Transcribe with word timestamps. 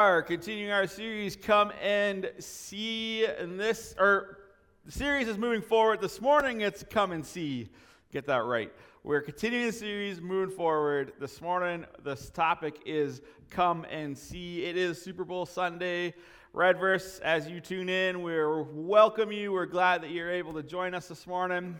are 0.00 0.22
continuing 0.22 0.72
our 0.72 0.86
series 0.86 1.36
come 1.36 1.70
and 1.78 2.32
see. 2.38 3.26
And 3.26 3.60
this 3.60 3.94
or 3.98 4.38
the 4.86 4.92
series 4.92 5.28
is 5.28 5.36
moving 5.36 5.60
forward. 5.60 6.00
This 6.00 6.22
morning 6.22 6.62
it's 6.62 6.82
come 6.82 7.12
and 7.12 7.24
see. 7.24 7.68
Get 8.10 8.24
that 8.28 8.44
right. 8.44 8.72
We're 9.04 9.20
continuing 9.20 9.66
the 9.66 9.72
series 9.74 10.18
moving 10.18 10.56
forward. 10.56 11.12
This 11.20 11.42
morning 11.42 11.84
this 12.02 12.30
topic 12.30 12.80
is 12.86 13.20
come 13.50 13.84
and 13.90 14.16
see. 14.16 14.64
It 14.64 14.74
is 14.74 15.02
super 15.02 15.22
bowl 15.22 15.44
sunday. 15.44 16.14
Redvers 16.54 17.20
as 17.20 17.46
you 17.46 17.60
tune 17.60 17.90
in 17.90 18.22
we 18.22 18.32
welcome 18.72 19.30
you. 19.30 19.52
We're 19.52 19.66
glad 19.66 20.02
that 20.02 20.12
you're 20.12 20.30
able 20.30 20.54
to 20.54 20.62
join 20.62 20.94
us 20.94 21.08
this 21.08 21.26
morning. 21.26 21.78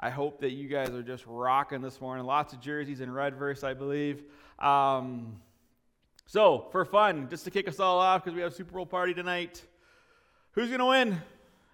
I 0.00 0.08
hope 0.08 0.40
that 0.40 0.52
you 0.52 0.68
guys 0.68 0.88
are 0.88 1.02
just 1.02 1.26
rocking 1.26 1.82
this 1.82 2.00
morning. 2.00 2.24
Lots 2.24 2.54
of 2.54 2.62
jerseys 2.62 3.02
in 3.02 3.10
Redvers 3.10 3.62
i 3.62 3.74
believe. 3.74 4.22
Um, 4.58 5.38
so, 6.30 6.66
for 6.72 6.84
fun, 6.84 7.26
just 7.30 7.44
to 7.44 7.50
kick 7.50 7.66
us 7.68 7.80
all 7.80 7.98
off, 7.98 8.22
because 8.22 8.36
we 8.36 8.42
have 8.42 8.52
a 8.52 8.54
Super 8.54 8.74
Bowl 8.74 8.84
party 8.84 9.14
tonight, 9.14 9.64
who's 10.52 10.68
going 10.68 10.78
to 10.78 10.84
win? 10.84 11.22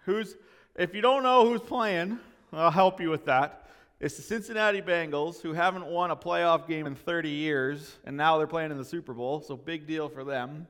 Who's, 0.04 0.36
if 0.76 0.94
you 0.94 1.00
don't 1.00 1.24
know 1.24 1.44
who's 1.44 1.60
playing, 1.60 2.20
I'll 2.52 2.70
help 2.70 3.00
you 3.00 3.10
with 3.10 3.24
that. 3.24 3.68
It's 3.98 4.16
the 4.16 4.22
Cincinnati 4.22 4.80
Bengals, 4.80 5.40
who 5.40 5.54
haven't 5.54 5.86
won 5.86 6.12
a 6.12 6.16
playoff 6.16 6.68
game 6.68 6.86
in 6.86 6.94
30 6.94 7.30
years, 7.30 7.96
and 8.04 8.16
now 8.16 8.38
they're 8.38 8.46
playing 8.46 8.70
in 8.70 8.78
the 8.78 8.84
Super 8.84 9.12
Bowl, 9.12 9.40
so 9.40 9.56
big 9.56 9.88
deal 9.88 10.08
for 10.08 10.22
them 10.22 10.68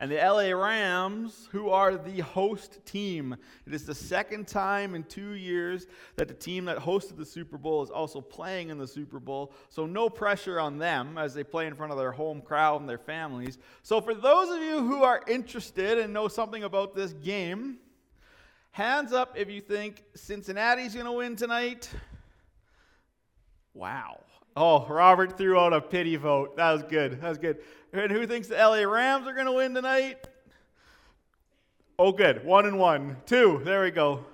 and 0.00 0.10
the 0.10 0.16
LA 0.16 0.50
Rams, 0.52 1.46
who 1.52 1.68
are 1.68 1.98
the 1.98 2.20
host 2.20 2.84
team. 2.86 3.36
It 3.66 3.74
is 3.74 3.84
the 3.84 3.94
second 3.94 4.48
time 4.48 4.94
in 4.94 5.04
two 5.04 5.32
years 5.32 5.86
that 6.16 6.26
the 6.26 6.34
team 6.34 6.64
that 6.64 6.78
hosted 6.78 7.18
the 7.18 7.26
Super 7.26 7.58
Bowl 7.58 7.82
is 7.82 7.90
also 7.90 8.22
playing 8.22 8.70
in 8.70 8.78
the 8.78 8.86
Super 8.86 9.20
Bowl. 9.20 9.52
So, 9.68 9.84
no 9.84 10.08
pressure 10.08 10.58
on 10.58 10.78
them 10.78 11.18
as 11.18 11.34
they 11.34 11.44
play 11.44 11.66
in 11.66 11.74
front 11.74 11.92
of 11.92 11.98
their 11.98 12.12
home 12.12 12.40
crowd 12.40 12.80
and 12.80 12.88
their 12.88 12.98
families. 12.98 13.58
So, 13.82 14.00
for 14.00 14.14
those 14.14 14.48
of 14.48 14.62
you 14.62 14.80
who 14.80 15.02
are 15.02 15.22
interested 15.28 15.98
and 15.98 16.14
know 16.14 16.28
something 16.28 16.64
about 16.64 16.94
this 16.94 17.12
game, 17.12 17.76
hands 18.70 19.12
up 19.12 19.34
if 19.36 19.50
you 19.50 19.60
think 19.60 20.02
Cincinnati's 20.14 20.94
going 20.94 21.06
to 21.06 21.12
win 21.12 21.36
tonight. 21.36 21.90
Wow. 23.74 24.20
Oh, 24.56 24.84
Robert 24.86 25.38
threw 25.38 25.58
out 25.58 25.72
a 25.72 25.80
pity 25.80 26.16
vote. 26.16 26.56
That 26.56 26.72
was 26.72 26.82
good. 26.82 27.20
That 27.20 27.28
was 27.28 27.38
good. 27.38 27.58
And 27.92 28.12
who 28.12 28.26
thinks 28.26 28.46
the 28.48 28.54
LA 28.54 28.82
Rams 28.82 29.26
are 29.26 29.32
going 29.32 29.46
to 29.46 29.52
win 29.52 29.74
tonight? 29.74 30.28
Oh, 31.98 32.12
good. 32.12 32.44
One 32.44 32.66
and 32.66 32.78
one. 32.78 33.16
Two. 33.26 33.60
There 33.64 33.82
we 33.82 33.90
go. 33.90 34.24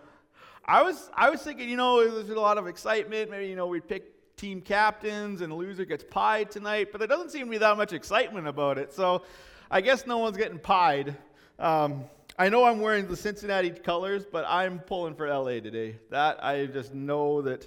I 0.65 0.83
was 0.83 1.11
I 1.15 1.31
was 1.31 1.43
thinking, 1.43 1.69
you 1.69 1.77
know, 1.77 2.09
there's 2.11 2.29
a 2.29 2.35
lot 2.35 2.59
of 2.59 2.67
excitement. 2.67 3.31
Maybe 3.31 3.47
you 3.47 3.57
know 3.57 3.69
we'd 3.69 3.89
pick 3.89 4.37
team 4.37 4.61
captains 4.61 5.41
and 5.41 5.51
the 5.51 5.57
loser 5.57 5.85
gets 5.85 6.05
pied 6.11 6.51
tonight, 6.51 6.89
but 6.93 6.99
there 6.99 7.09
doesn't 7.09 7.31
seem 7.31 7.47
to 7.47 7.51
be 7.51 7.59
that 7.59 7.77
much 7.77 7.93
excitement 7.93 8.47
about 8.47 8.77
it. 8.77 8.93
So 8.93 9.23
I 9.71 9.81
guess 9.81 10.07
no 10.07 10.19
one's 10.19 10.37
getting 10.37 10.59
pied. 10.59 11.17
Um, 11.59 12.05
I 12.39 12.51
know 12.51 12.65
I'm 12.65 12.81
wearing 12.81 13.09
the 13.09 13.17
Cincinnati 13.17 13.71
colors, 13.71 14.27
but 14.31 14.45
I'm 14.47 14.81
pulling 14.81 15.15
for 15.15 15.27
LA 15.27 15.61
today. 15.61 15.97
That 16.11 16.45
I 16.45 16.67
just 16.67 16.93
know 16.93 17.41
that 17.43 17.67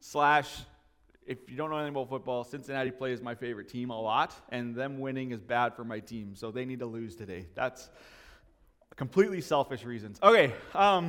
slash 0.00 0.52
if 1.26 1.50
you 1.50 1.56
don't 1.56 1.70
know 1.70 1.76
anything 1.76 1.94
about 1.94 2.08
football, 2.08 2.44
Cincinnati 2.44 2.90
plays 2.90 3.20
my 3.20 3.34
favorite 3.34 3.68
team 3.68 3.90
a 3.90 4.00
lot, 4.00 4.34
and 4.50 4.74
them 4.74 4.98
winning 4.98 5.32
is 5.32 5.40
bad 5.40 5.74
for 5.74 5.84
my 5.84 5.98
team, 5.98 6.34
so 6.34 6.50
they 6.50 6.64
need 6.64 6.78
to 6.78 6.86
lose 6.86 7.16
today. 7.16 7.46
That's 7.54 7.90
completely 8.94 9.40
selfish 9.40 9.84
reasons. 9.84 10.18
Okay, 10.22 10.54
um, 10.74 11.08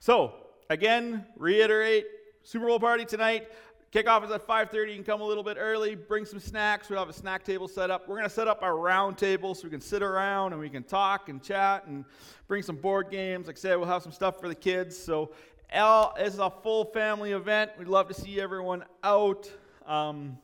so 0.00 0.34
again, 0.70 1.26
reiterate, 1.36 2.06
Super 2.42 2.66
Bowl 2.66 2.80
party 2.80 3.04
tonight. 3.04 3.48
Kickoff 3.92 4.24
is 4.24 4.30
at 4.32 4.44
5:30. 4.44 4.90
You 4.90 4.94
can 4.96 5.04
come 5.04 5.20
a 5.20 5.24
little 5.24 5.44
bit 5.44 5.56
early. 5.58 5.94
Bring 5.94 6.24
some 6.24 6.40
snacks. 6.40 6.90
We'll 6.90 6.98
have 6.98 7.08
a 7.08 7.12
snack 7.12 7.44
table 7.44 7.68
set 7.68 7.92
up. 7.92 8.08
We're 8.08 8.20
to 8.20 8.28
set 8.28 8.48
up 8.48 8.60
our 8.60 8.76
round 8.76 9.16
table 9.16 9.54
so 9.54 9.64
we 9.64 9.70
can 9.70 9.80
sit 9.80 10.02
around 10.02 10.52
and 10.52 10.60
we 10.60 10.68
can 10.68 10.82
talk 10.82 11.28
and 11.28 11.40
chat 11.40 11.86
and 11.86 12.04
bring 12.48 12.62
some 12.62 12.74
board 12.74 13.08
games. 13.08 13.46
Like 13.46 13.56
I 13.56 13.60
said, 13.60 13.76
we'll 13.76 13.86
have 13.86 14.02
some 14.02 14.10
stuff 14.10 14.40
for 14.40 14.48
the 14.48 14.54
kids. 14.54 14.98
So 14.98 15.30
L 15.74 16.14
is 16.20 16.38
a 16.38 16.50
full 16.62 16.84
family 16.84 17.32
event. 17.32 17.72
We'd 17.76 17.88
love 17.88 18.06
to 18.06 18.14
see 18.14 18.40
everyone 18.40 18.84
out. 19.02 19.50
Um, 19.84 20.38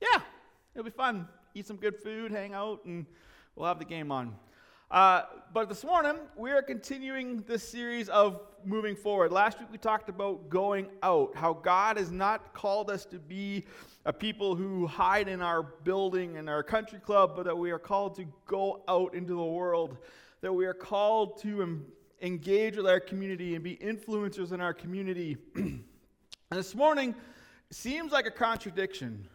yeah, 0.00 0.20
it'll 0.74 0.84
be 0.84 0.90
fun. 0.90 1.28
Eat 1.54 1.68
some 1.68 1.76
good 1.76 1.96
food, 1.96 2.32
hang 2.32 2.54
out, 2.54 2.84
and 2.84 3.06
we'll 3.54 3.68
have 3.68 3.78
the 3.78 3.84
game 3.84 4.10
on. 4.10 4.34
Uh, 4.90 5.22
but 5.54 5.68
this 5.68 5.84
morning, 5.84 6.16
we 6.36 6.50
are 6.50 6.60
continuing 6.60 7.44
this 7.46 7.68
series 7.68 8.08
of 8.08 8.40
moving 8.64 8.96
forward. 8.96 9.30
Last 9.30 9.60
week, 9.60 9.68
we 9.70 9.78
talked 9.78 10.08
about 10.08 10.50
going 10.50 10.88
out, 11.04 11.36
how 11.36 11.52
God 11.52 11.96
has 11.96 12.10
not 12.10 12.52
called 12.52 12.90
us 12.90 13.04
to 13.06 13.20
be 13.20 13.64
a 14.06 14.12
people 14.12 14.56
who 14.56 14.88
hide 14.88 15.28
in 15.28 15.40
our 15.40 15.62
building 15.62 16.36
and 16.36 16.50
our 16.50 16.64
country 16.64 16.98
club, 16.98 17.34
but 17.36 17.44
that 17.44 17.56
we 17.56 17.70
are 17.70 17.78
called 17.78 18.16
to 18.16 18.24
go 18.48 18.82
out 18.88 19.14
into 19.14 19.34
the 19.34 19.44
world, 19.44 19.98
that 20.40 20.52
we 20.52 20.66
are 20.66 20.74
called 20.74 21.40
to 21.42 21.62
engage 22.20 22.76
with 22.76 22.86
our 22.86 23.00
community 23.00 23.54
and 23.54 23.62
be 23.62 23.76
influencers 23.76 24.52
in 24.52 24.60
our 24.60 24.74
community. 24.74 25.36
and 25.54 25.84
this 26.50 26.74
morning 26.74 27.14
seems 27.70 28.12
like 28.12 28.26
a 28.26 28.30
contradiction. 28.30 29.28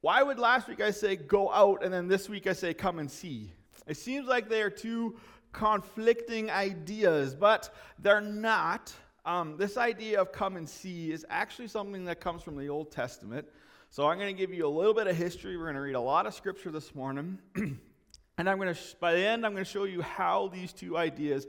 Why 0.00 0.22
would 0.22 0.38
last 0.38 0.68
week 0.68 0.80
I 0.80 0.90
say 0.90 1.16
go 1.16 1.50
out 1.52 1.82
and 1.82 1.92
then 1.92 2.06
this 2.06 2.28
week 2.28 2.46
I 2.46 2.52
say 2.52 2.74
come 2.74 2.98
and 2.98 3.10
see? 3.10 3.52
It 3.86 3.96
seems 3.96 4.26
like 4.26 4.48
they 4.48 4.62
are 4.62 4.70
two 4.70 5.16
conflicting 5.52 6.50
ideas, 6.50 7.34
but 7.34 7.74
they're 7.98 8.20
not. 8.20 8.92
Um, 9.24 9.56
this 9.56 9.76
idea 9.76 10.20
of 10.20 10.30
come 10.30 10.56
and 10.56 10.68
see 10.68 11.10
is 11.10 11.26
actually 11.28 11.68
something 11.68 12.04
that 12.04 12.20
comes 12.20 12.42
from 12.42 12.56
the 12.56 12.68
Old 12.68 12.92
Testament. 12.92 13.46
So 13.90 14.06
I'm 14.06 14.18
going 14.18 14.34
to 14.34 14.38
give 14.38 14.52
you 14.52 14.66
a 14.66 14.68
little 14.68 14.94
bit 14.94 15.06
of 15.06 15.16
history. 15.16 15.56
We're 15.56 15.64
going 15.64 15.76
to 15.76 15.80
read 15.80 15.94
a 15.94 16.00
lot 16.00 16.26
of 16.26 16.34
scripture 16.34 16.70
this 16.70 16.94
morning. 16.94 17.38
and 17.56 18.50
I'm 18.50 18.58
going 18.58 18.72
to, 18.72 18.80
by 19.00 19.14
the 19.14 19.26
end, 19.26 19.46
I'm 19.46 19.52
going 19.52 19.64
to 19.64 19.70
show 19.70 19.84
you 19.84 20.02
how 20.02 20.48
these 20.48 20.72
two 20.72 20.96
ideas 20.96 21.46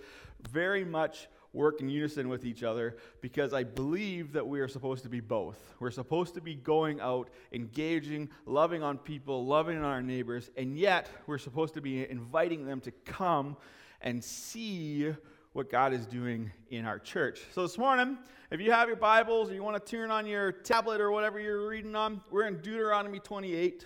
very 0.50 0.84
much 0.84 1.28
work 1.53 1.81
in 1.81 1.90
unison 1.90 2.30
with 2.30 2.46
each 2.46 2.64
other 2.64 2.98
because 3.22 3.53
I 3.53 3.64
believe 3.64 4.34
that 4.34 4.48
we 4.48 4.59
are 4.59 4.68
supposed 4.68 5.03
to 5.03 5.09
be 5.09 5.20
both. 5.20 5.58
We're 5.80 5.92
supposed 5.92 6.36
to 6.36 6.42
be 6.42 6.56
going 6.56 7.02
out, 7.02 7.30
engaging, 7.52 8.30
loving 8.46 8.84
on 8.84 8.97
people, 8.97 9.46
loving 9.46 9.78
on 9.78 9.84
our 9.84 10.02
neighbors, 10.02 10.52
and 10.56 10.78
yet 10.78 11.09
we're 11.26 11.38
supposed 11.38 11.74
to 11.74 11.81
be 11.81 12.08
inviting 12.09 12.66
them 12.66 12.81
to 12.81 12.92
come 13.06 13.58
and 14.02 14.24
see 14.24 15.14
what 15.53 15.72
God 15.72 15.94
is 15.94 16.06
doing 16.06 16.52
in 16.70 16.86
our 16.86 17.00
church. 17.00 17.42
So 17.53 17.64
this 17.64 17.78
morning, 17.78 18.18
if 18.52 18.62
you 18.62 18.72
have 18.72 18.88
your 18.88 18.97
Bibles 18.97 19.50
or 19.50 19.56
you 19.56 19.64
want 19.64 19.84
to 19.84 19.92
turn 19.92 20.12
on 20.12 20.28
your 20.28 20.52
tablet 20.52 21.02
or 21.02 21.12
whatever 21.12 21.40
you're 21.40 21.68
reading 21.68 21.96
on, 21.96 22.22
we're 22.30 22.46
in 22.46 22.62
Deuteronomy 22.62 23.20
28. 23.20 23.86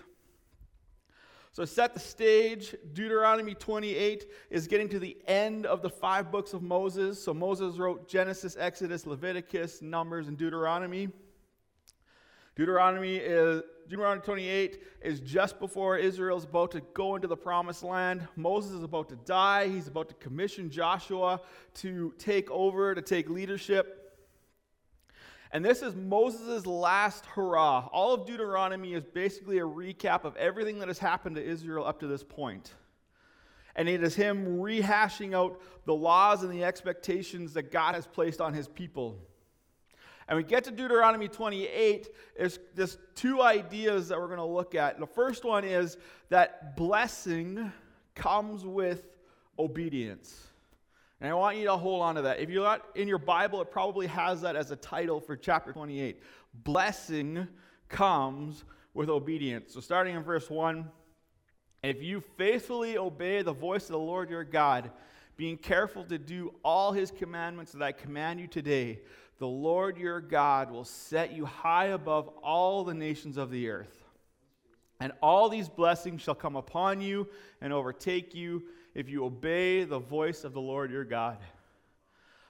So, 1.54 1.66
set 1.66 1.94
the 1.94 2.00
stage. 2.00 2.76
Deuteronomy 2.94 3.54
28 3.54 4.32
is 4.50 4.68
getting 4.68 4.88
to 4.90 5.00
the 5.00 5.18
end 5.28 5.66
of 5.66 5.82
the 5.82 5.90
five 5.90 6.32
books 6.32 6.54
of 6.54 6.62
Moses. 6.62 7.22
So, 7.22 7.34
Moses 7.34 7.78
wrote 7.78 8.08
Genesis, 8.08 8.56
Exodus, 8.58 9.06
Leviticus, 9.06 9.82
Numbers, 9.82 10.30
and 10.30 10.38
Deuteronomy. 10.38 11.10
Deuteronomy 12.56 13.18
is 13.18 13.64
Deuteronomy 13.92 14.22
28 14.22 14.84
is 15.02 15.20
just 15.20 15.60
before 15.60 15.98
Israel 15.98 16.38
is 16.38 16.46
about 16.46 16.72
to 16.72 16.80
go 16.94 17.16
into 17.16 17.28
the 17.28 17.36
promised 17.36 17.84
land. 17.84 18.26
Moses 18.38 18.72
is 18.72 18.84
about 18.84 19.10
to 19.10 19.18
die. 19.26 19.68
He's 19.68 19.90
about 19.90 20.08
to 20.08 20.16
commission 20.16 20.70
Joshua 20.70 21.42
to 21.76 22.14
take 22.18 22.50
over, 22.50 22.96
to 22.96 23.02
take 23.02 23.30
leadership. 23.30 24.01
And 25.54 25.66
this 25.66 25.82
is 25.82 25.96
Moses' 25.96 26.66
last 26.66 27.26
hurrah. 27.26 27.90
All 27.92 28.14
of 28.14 28.26
Deuteronomy 28.26 28.94
is 28.94 29.04
basically 29.04 29.60
a 29.60 29.66
recap 29.66 30.24
of 30.24 30.36
everything 30.38 30.80
that 30.80 30.88
has 30.88 31.00
happened 31.00 31.36
to 31.36 31.44
Israel 31.44 31.86
up 31.86 32.00
to 32.00 32.08
this 32.08 32.24
point. 32.24 32.74
And 33.76 33.90
it 33.90 34.02
is 34.04 34.16
him 34.16 34.60
rehashing 34.60 35.34
out 35.34 35.62
the 35.86 35.94
laws 35.94 36.44
and 36.44 36.52
the 36.52 36.64
expectations 36.64 37.54
that 37.54 37.72
God 37.72 37.96
has 37.96 38.08
placed 38.08 38.40
on 38.40 38.54
his 38.54 38.68
people. 38.68 39.18
And 40.28 40.38
we 40.38 40.44
get 40.44 40.64
to 40.66 40.72
Deuteronomy 40.72 41.28
28, 41.28 42.08
there's, 42.38 42.60
there's 42.74 42.98
two 43.16 43.42
ideas 43.42 44.08
that 44.08 44.18
we're 44.18 44.28
going 44.28 44.40
to 44.40 44.46
look 44.46 44.76
at. 44.76 44.98
The 45.00 45.08
first 45.08 45.44
one 45.44 45.66
is 45.66 45.98
that 46.30 46.78
blessing 46.78 47.72
comes 48.16 48.66
with 48.66 49.04
obedience. 49.60 50.51
And 51.22 51.30
I 51.30 51.36
want 51.36 51.58
you 51.58 51.66
to 51.66 51.78
hold 51.78 52.02
on 52.02 52.16
to 52.16 52.24
that. 52.24 52.40
If 52.40 52.50
you're 52.50 52.64
not 52.64 52.84
in 52.96 53.08
your 53.08 53.20
Bible, 53.20 53.62
it 53.62 53.70
probably 53.70 54.08
has 54.08 54.42
that 54.42 54.56
as 54.56 54.72
a 54.72 54.76
title 54.76 55.20
for 55.20 55.38
chapter 55.38 55.72
28. 55.72 56.20
Blessing 56.64 57.48
comes 57.88 58.64
with 58.96 59.08
obedience. 59.08 59.72
So, 59.74 59.82
starting 59.82 60.16
in 60.16 60.24
verse 60.24 60.50
1, 60.50 60.90
if 61.84 62.02
you 62.02 62.24
faithfully 62.38 62.98
obey 62.98 63.44
the 63.44 63.54
voice 63.54 63.84
of 63.84 63.92
the 63.92 64.00
Lord 64.00 64.32
your 64.32 64.44
God, 64.44 64.90
being 65.38 65.58
careful 65.58 66.04
to 66.06 66.18
do 66.18 66.56
all 66.64 66.92
his 66.92 67.12
commandments 67.12 67.72
that 67.74 67.84
I 67.84 67.92
command 67.92 68.40
you 68.40 68.48
today, 68.48 69.02
the 69.38 69.48
Lord 69.48 69.98
your 69.98 70.22
God 70.22 70.72
will 70.72 70.86
set 70.86 71.34
you 71.34 71.46
high 71.46 71.88
above 71.88 72.30
all 72.44 72.84
the 72.84 72.94
nations 72.96 73.38
of 73.38 73.52
the 73.52 73.70
earth. 73.70 74.04
And 75.00 75.14
all 75.22 75.50
these 75.50 75.70
blessings 75.70 76.22
shall 76.22 76.36
come 76.36 76.56
upon 76.56 77.02
you 77.02 77.28
and 77.60 77.74
overtake 77.74 78.36
you 78.36 78.64
if 78.94 79.10
you 79.10 79.26
obey 79.26 79.84
the 79.84 80.00
voice 80.00 80.44
of 80.44 80.54
the 80.54 80.62
Lord 80.62 80.92
your 80.92 81.06
God. 81.06 81.38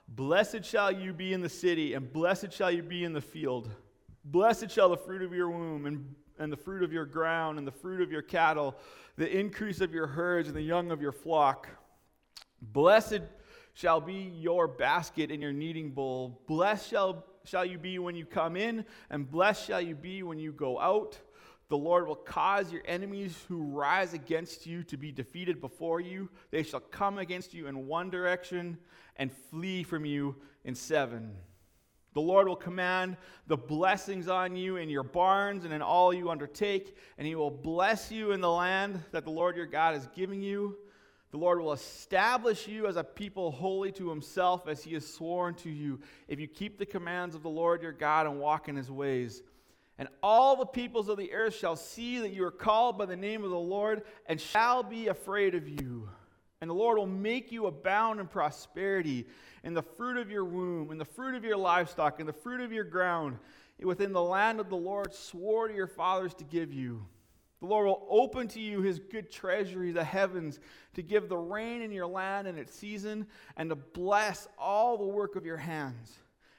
Blessed 0.07 0.65
shall 0.65 0.91
you 0.91 1.13
be 1.13 1.33
in 1.33 1.41
the 1.41 1.49
city, 1.49 1.93
and 1.93 2.11
blessed 2.11 2.51
shall 2.51 2.71
you 2.71 2.83
be 2.83 3.03
in 3.03 3.13
the 3.13 3.21
field. 3.21 3.69
Blessed 4.25 4.69
shall 4.69 4.89
the 4.89 4.97
fruit 4.97 5.21
of 5.21 5.33
your 5.33 5.49
womb, 5.49 5.85
and, 5.85 6.13
and 6.37 6.51
the 6.51 6.57
fruit 6.57 6.83
of 6.83 6.91
your 6.91 7.05
ground, 7.05 7.57
and 7.57 7.65
the 7.65 7.71
fruit 7.71 8.01
of 8.01 8.11
your 8.11 8.21
cattle, 8.21 8.75
the 9.17 9.29
increase 9.29 9.79
of 9.81 9.93
your 9.93 10.07
herds, 10.07 10.47
and 10.47 10.57
the 10.57 10.61
young 10.61 10.91
of 10.91 11.01
your 11.01 11.11
flock. 11.11 11.67
Blessed 12.61 13.21
shall 13.73 14.01
be 14.01 14.33
your 14.35 14.67
basket 14.67 15.31
and 15.31 15.41
your 15.41 15.53
kneading 15.53 15.91
bowl. 15.91 16.41
Blessed 16.47 16.89
shall, 16.89 17.25
shall 17.45 17.65
you 17.65 17.77
be 17.77 17.97
when 17.97 18.15
you 18.15 18.25
come 18.25 18.57
in, 18.57 18.85
and 19.09 19.29
blessed 19.29 19.65
shall 19.65 19.81
you 19.81 19.95
be 19.95 20.23
when 20.23 20.39
you 20.39 20.51
go 20.51 20.79
out. 20.79 21.17
The 21.71 21.77
Lord 21.77 22.05
will 22.05 22.17
cause 22.17 22.69
your 22.69 22.81
enemies 22.83 23.45
who 23.47 23.63
rise 23.63 24.13
against 24.13 24.67
you 24.67 24.83
to 24.83 24.97
be 24.97 25.09
defeated 25.09 25.61
before 25.61 26.01
you. 26.01 26.29
They 26.49 26.63
shall 26.63 26.81
come 26.81 27.17
against 27.17 27.53
you 27.53 27.67
in 27.67 27.87
one 27.87 28.09
direction 28.09 28.77
and 29.15 29.31
flee 29.31 29.83
from 29.83 30.03
you 30.03 30.35
in 30.65 30.75
seven. 30.75 31.33
The 32.13 32.19
Lord 32.19 32.49
will 32.49 32.57
command 32.57 33.15
the 33.47 33.55
blessings 33.55 34.27
on 34.27 34.57
you 34.57 34.75
in 34.75 34.89
your 34.89 35.03
barns 35.03 35.63
and 35.63 35.73
in 35.73 35.81
all 35.81 36.13
you 36.13 36.29
undertake, 36.29 36.97
and 37.17 37.25
he 37.25 37.35
will 37.35 37.49
bless 37.49 38.11
you 38.11 38.33
in 38.33 38.41
the 38.41 38.51
land 38.51 39.01
that 39.13 39.23
the 39.23 39.31
Lord 39.31 39.55
your 39.55 39.65
God 39.65 39.95
is 39.95 40.09
giving 40.13 40.41
you. 40.41 40.77
The 41.31 41.37
Lord 41.37 41.61
will 41.61 41.71
establish 41.71 42.67
you 42.67 42.85
as 42.87 42.97
a 42.97 43.03
people 43.05 43.49
holy 43.49 43.93
to 43.93 44.09
himself, 44.09 44.67
as 44.67 44.83
he 44.83 44.93
has 44.95 45.07
sworn 45.07 45.55
to 45.55 45.69
you, 45.69 46.01
if 46.27 46.37
you 46.37 46.49
keep 46.49 46.77
the 46.77 46.85
commands 46.85 47.33
of 47.33 47.43
the 47.43 47.49
Lord 47.49 47.81
your 47.81 47.93
God 47.93 48.27
and 48.27 48.41
walk 48.41 48.67
in 48.67 48.75
his 48.75 48.91
ways. 48.91 49.41
And 50.01 50.09
all 50.23 50.55
the 50.55 50.65
peoples 50.65 51.09
of 51.09 51.17
the 51.19 51.31
earth 51.31 51.55
shall 51.55 51.75
see 51.75 52.17
that 52.21 52.33
you 52.33 52.43
are 52.43 52.49
called 52.49 52.97
by 52.97 53.05
the 53.05 53.15
name 53.15 53.43
of 53.43 53.51
the 53.51 53.59
Lord 53.59 54.01
and 54.25 54.41
shall 54.41 54.81
be 54.81 55.09
afraid 55.09 55.53
of 55.53 55.69
you. 55.69 56.09
And 56.59 56.67
the 56.67 56.73
Lord 56.73 56.97
will 56.97 57.05
make 57.05 57.51
you 57.51 57.67
abound 57.67 58.19
in 58.19 58.25
prosperity, 58.25 59.27
in 59.63 59.75
the 59.75 59.83
fruit 59.83 60.17
of 60.17 60.31
your 60.31 60.43
womb, 60.43 60.89
in 60.89 60.97
the 60.97 61.05
fruit 61.05 61.35
of 61.35 61.43
your 61.43 61.55
livestock, 61.55 62.19
in 62.19 62.25
the 62.25 62.33
fruit 62.33 62.61
of 62.61 62.71
your 62.71 62.83
ground, 62.83 63.37
within 63.79 64.11
the 64.11 64.23
land 64.23 64.59
of 64.59 64.69
the 64.69 64.75
Lord 64.75 65.13
swore 65.13 65.67
to 65.67 65.75
your 65.75 65.85
fathers 65.85 66.33
to 66.33 66.45
give 66.45 66.73
you. 66.73 67.05
The 67.59 67.67
Lord 67.67 67.85
will 67.85 68.07
open 68.09 68.47
to 68.47 68.59
you 68.59 68.81
his 68.81 68.97
good 68.97 69.29
treasury, 69.29 69.91
the 69.91 70.03
heavens, 70.03 70.59
to 70.95 71.03
give 71.03 71.29
the 71.29 71.37
rain 71.37 71.83
in 71.83 71.91
your 71.91 72.07
land 72.07 72.47
in 72.47 72.57
its 72.57 72.73
season, 72.73 73.27
and 73.55 73.69
to 73.69 73.75
bless 73.75 74.47
all 74.57 74.97
the 74.97 75.05
work 75.05 75.35
of 75.35 75.45
your 75.45 75.57
hands. 75.57 76.17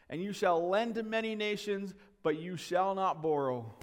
And 0.08 0.22
you 0.22 0.32
shall 0.32 0.68
lend 0.68 0.94
to 0.94 1.02
many 1.02 1.34
nations, 1.34 1.94
but 2.22 2.40
you 2.40 2.56
shall 2.56 2.94
not 2.94 3.22
borrow. 3.22 3.74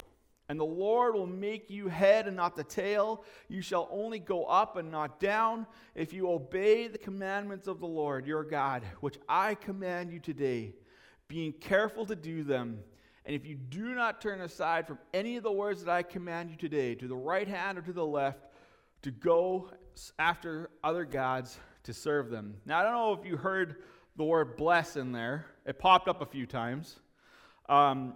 And 0.50 0.60
the 0.60 0.66
Lord 0.66 1.14
will 1.14 1.28
make 1.28 1.70
you 1.70 1.90
head 1.90 2.28
and 2.28 2.36
not 2.36 2.56
the 2.56 2.64
tail. 2.64 3.24
You 3.50 3.62
shall 3.62 3.88
only 3.92 4.18
go 4.18 4.46
up 4.46 4.78
and 4.78 4.90
not 4.90 5.20
down 5.20 5.68
if 5.94 6.12
you 6.12 6.32
obey 6.32 6.88
the 6.88 6.98
commandments 6.98 7.68
of 7.68 7.80
the 7.80 7.86
Lord 7.86 8.26
your 8.26 8.44
God, 8.44 8.84
which 9.00 9.20
I 9.30 9.54
command 9.54 10.12
you 10.12 10.20
today, 10.20 10.74
being 11.28 11.54
careful 11.54 12.04
to 12.08 12.16
do 12.16 12.44
them. 12.44 12.80
And 13.26 13.36
if 13.36 13.46
you 13.46 13.56
do 13.56 13.94
not 13.94 14.22
turn 14.22 14.42
aside 14.42 14.88
from 14.88 14.98
any 15.14 15.38
of 15.38 15.44
the 15.44 15.52
words 15.52 15.84
that 15.84 15.92
I 15.92 16.02
command 16.02 16.50
you 16.50 16.56
today, 16.56 16.96
to 16.96 17.08
the 17.08 17.16
right 17.16 17.48
hand 17.48 17.78
or 17.78 17.82
to 17.84 17.94
the 17.94 18.06
left, 18.06 18.40
to 19.04 19.12
go 19.12 19.70
after 20.18 20.72
other 20.84 21.06
gods 21.06 21.60
to 21.84 21.94
serve 21.94 22.32
them. 22.32 22.56
Now, 22.66 22.80
I 22.80 22.84
don't 22.84 22.94
know 22.94 23.14
if 23.14 23.24
you 23.24 23.38
heard 23.38 23.84
the 24.16 24.24
word 24.24 24.58
bless 24.58 24.96
in 24.96 25.12
there, 25.12 25.46
it 25.66 25.78
popped 25.78 26.08
up 26.08 26.22
a 26.22 26.26
few 26.26 26.48
times. 26.48 27.00
Um, 27.70 28.16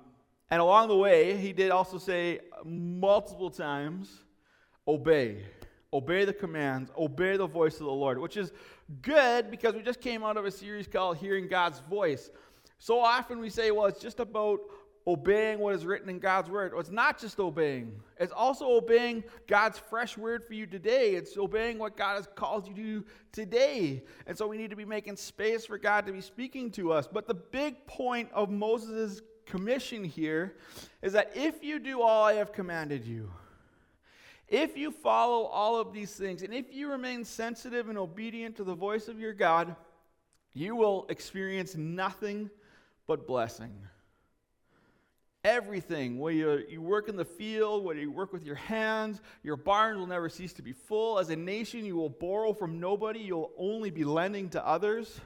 and 0.54 0.62
along 0.62 0.88
the 0.88 0.96
way, 0.96 1.36
he 1.36 1.52
did 1.52 1.72
also 1.72 1.98
say 1.98 2.42
multiple 2.64 3.50
times, 3.50 4.22
obey. 4.88 5.44
Obey 5.92 6.26
the 6.26 6.34
commands, 6.34 6.92
obey 6.96 7.38
the 7.38 7.48
voice 7.48 7.80
of 7.80 7.88
the 7.88 7.92
Lord, 7.92 8.20
which 8.20 8.38
is 8.38 8.52
good 9.02 9.50
because 9.50 9.74
we 9.74 9.82
just 9.82 10.00
came 10.00 10.24
out 10.24 10.38
of 10.38 10.46
a 10.46 10.52
series 10.52 10.86
called 10.86 11.18
Hearing 11.18 11.48
God's 11.48 11.80
Voice. 11.80 12.30
So 12.78 13.00
often 13.00 13.40
we 13.40 13.50
say, 13.50 13.72
well, 13.72 13.88
it's 13.88 14.00
just 14.00 14.20
about 14.20 14.60
obeying 15.08 15.58
what 15.58 15.74
is 15.74 15.88
written 15.88 16.08
in 16.08 16.20
God's 16.20 16.52
word. 16.52 16.74
Well, 16.74 16.82
it's 16.82 16.92
not 16.92 17.20
just 17.20 17.40
obeying, 17.40 17.92
it's 18.20 18.32
also 18.32 18.74
obeying 18.74 19.24
God's 19.48 19.80
fresh 19.80 20.20
word 20.20 20.46
for 20.46 20.54
you 20.54 20.68
today. 20.68 21.16
It's 21.16 21.36
obeying 21.36 21.80
what 21.80 21.98
God 21.98 22.18
has 22.18 22.28
called 22.36 22.68
you 22.68 22.76
to 22.76 22.80
do 22.80 23.06
today. 23.32 24.04
And 24.28 24.38
so 24.38 24.48
we 24.48 24.58
need 24.58 24.70
to 24.70 24.76
be 24.76 24.86
making 24.86 25.16
space 25.16 25.66
for 25.66 25.80
God 25.80 26.06
to 26.06 26.14
be 26.14 26.22
speaking 26.22 26.70
to 26.74 26.94
us. 26.94 27.08
But 27.12 27.28
the 27.28 27.34
big 27.34 27.88
point 27.88 28.30
of 28.36 28.52
Moses' 28.52 29.24
commission 29.54 30.04
here 30.04 30.56
is 31.04 31.14
that 31.14 31.32
if 31.36 31.64
you 31.64 31.78
do 31.78 32.02
all 32.02 32.24
I 32.24 32.34
have 32.34 32.52
commanded 32.52 33.06
you, 33.06 33.32
if 34.48 34.76
you 34.76 34.90
follow 34.90 35.44
all 35.44 35.80
of 35.80 35.94
these 35.94 36.12
things, 36.16 36.42
and 36.42 36.52
if 36.52 36.74
you 36.74 36.90
remain 36.90 37.24
sensitive 37.24 37.88
and 37.88 37.96
obedient 37.96 38.56
to 38.56 38.64
the 38.64 38.74
voice 38.74 39.08
of 39.08 39.20
your 39.20 39.32
God, 39.32 39.76
you 40.56 40.76
will 40.76 41.06
experience 41.08 41.76
nothing 41.76 42.50
but 43.06 43.28
blessing 43.28 43.72
everything. 45.46 46.20
Whether 46.20 46.62
you, 46.62 46.82
work 46.82 47.10
in 47.10 47.18
the 47.18 47.26
field, 47.26 47.84
whether 47.84 48.00
you 48.00 48.10
work 48.10 48.32
with 48.32 48.46
your 48.46 48.56
hands, 48.56 49.20
your 49.44 49.58
barns 49.58 49.98
will 49.98 50.08
never 50.08 50.30
cease 50.30 50.54
to 50.54 50.62
be 50.62 50.72
full. 50.72 51.20
As 51.20 51.30
a 51.30 51.36
nation, 51.36 51.84
you 51.84 51.98
will 51.98 52.08
borrow 52.08 52.54
from 52.54 52.80
nobody, 52.80 53.20
you'll 53.20 53.52
only 53.58 53.90
be 53.90 54.06
lending 54.06 54.48
to 54.52 54.66
others. 54.66 55.20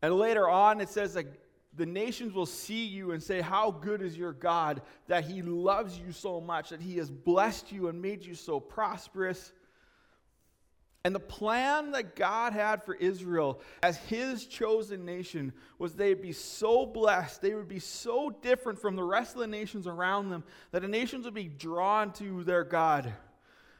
And 0.00 0.14
later 0.14 0.48
on, 0.48 0.80
it 0.80 0.88
says 0.88 1.14
that 1.14 1.26
the 1.76 1.86
nations 1.86 2.32
will 2.32 2.46
see 2.46 2.84
you 2.84 3.12
and 3.12 3.22
say, 3.22 3.40
How 3.40 3.70
good 3.70 4.02
is 4.02 4.16
your 4.16 4.32
God 4.32 4.82
that 5.08 5.24
he 5.24 5.42
loves 5.42 5.98
you 5.98 6.12
so 6.12 6.40
much, 6.40 6.70
that 6.70 6.80
he 6.80 6.96
has 6.98 7.10
blessed 7.10 7.72
you 7.72 7.88
and 7.88 8.00
made 8.00 8.24
you 8.24 8.34
so 8.34 8.60
prosperous. 8.60 9.52
And 11.06 11.14
the 11.14 11.20
plan 11.20 11.90
that 11.90 12.16
God 12.16 12.54
had 12.54 12.82
for 12.82 12.94
Israel 12.94 13.60
as 13.82 13.98
his 13.98 14.46
chosen 14.46 15.04
nation 15.04 15.52
was 15.78 15.94
they'd 15.94 16.22
be 16.22 16.32
so 16.32 16.86
blessed, 16.86 17.42
they 17.42 17.54
would 17.54 17.68
be 17.68 17.78
so 17.78 18.30
different 18.30 18.78
from 18.78 18.96
the 18.96 19.04
rest 19.04 19.34
of 19.34 19.40
the 19.40 19.46
nations 19.46 19.86
around 19.86 20.30
them, 20.30 20.44
that 20.70 20.80
the 20.80 20.88
nations 20.88 21.26
would 21.26 21.34
be 21.34 21.44
drawn 21.48 22.10
to 22.14 22.42
their 22.44 22.64
God. 22.64 23.12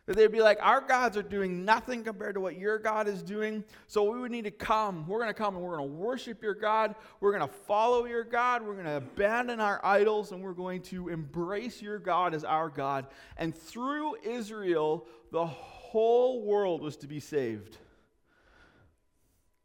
That 0.07 0.17
they'd 0.17 0.31
be 0.31 0.43
like, 0.43 0.59
Our 0.61 0.81
gods 0.81 1.17
are 1.17 1.23
doing 1.23 1.65
nothing 1.65 2.05
compared 2.05 2.35
to 2.35 2.41
what 2.41 2.59
your 2.59 2.79
God 2.79 3.09
is 3.09 3.23
doing. 3.23 3.65
So 3.87 4.11
we 4.11 4.21
would 4.21 4.31
need 4.31 4.45
to 4.45 4.51
come. 4.51 5.07
We're 5.07 5.19
going 5.19 5.31
to 5.31 5.35
come 5.35 5.55
and 5.55 5.65
we're 5.65 5.77
going 5.77 5.89
to 5.89 5.95
worship 5.95 6.43
your 6.43 6.55
God. 6.55 6.95
We're 7.21 7.37
going 7.37 7.49
to 7.49 7.55
follow 7.67 8.05
your 8.05 8.25
God. 8.25 8.63
We're 8.63 8.75
going 8.75 8.85
to 8.87 8.97
abandon 8.97 9.61
our 9.61 9.81
idols 9.85 10.33
and 10.33 10.43
we're 10.43 10.53
going 10.53 10.83
to 10.83 11.09
embrace 11.09 11.81
your 11.81 11.99
God 11.99 12.35
as 12.35 12.45
our 12.45 12.69
God. 12.69 13.07
And 13.39 13.57
through 13.57 14.17
Israel, 14.23 15.07
the 15.33 15.47
whole 15.47 16.43
world 16.43 16.83
was 16.83 16.97
to 16.99 17.07
be 17.07 17.21
saved. 17.21 17.79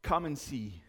Come 0.03 0.25
and 0.25 0.37
see. 0.37 0.81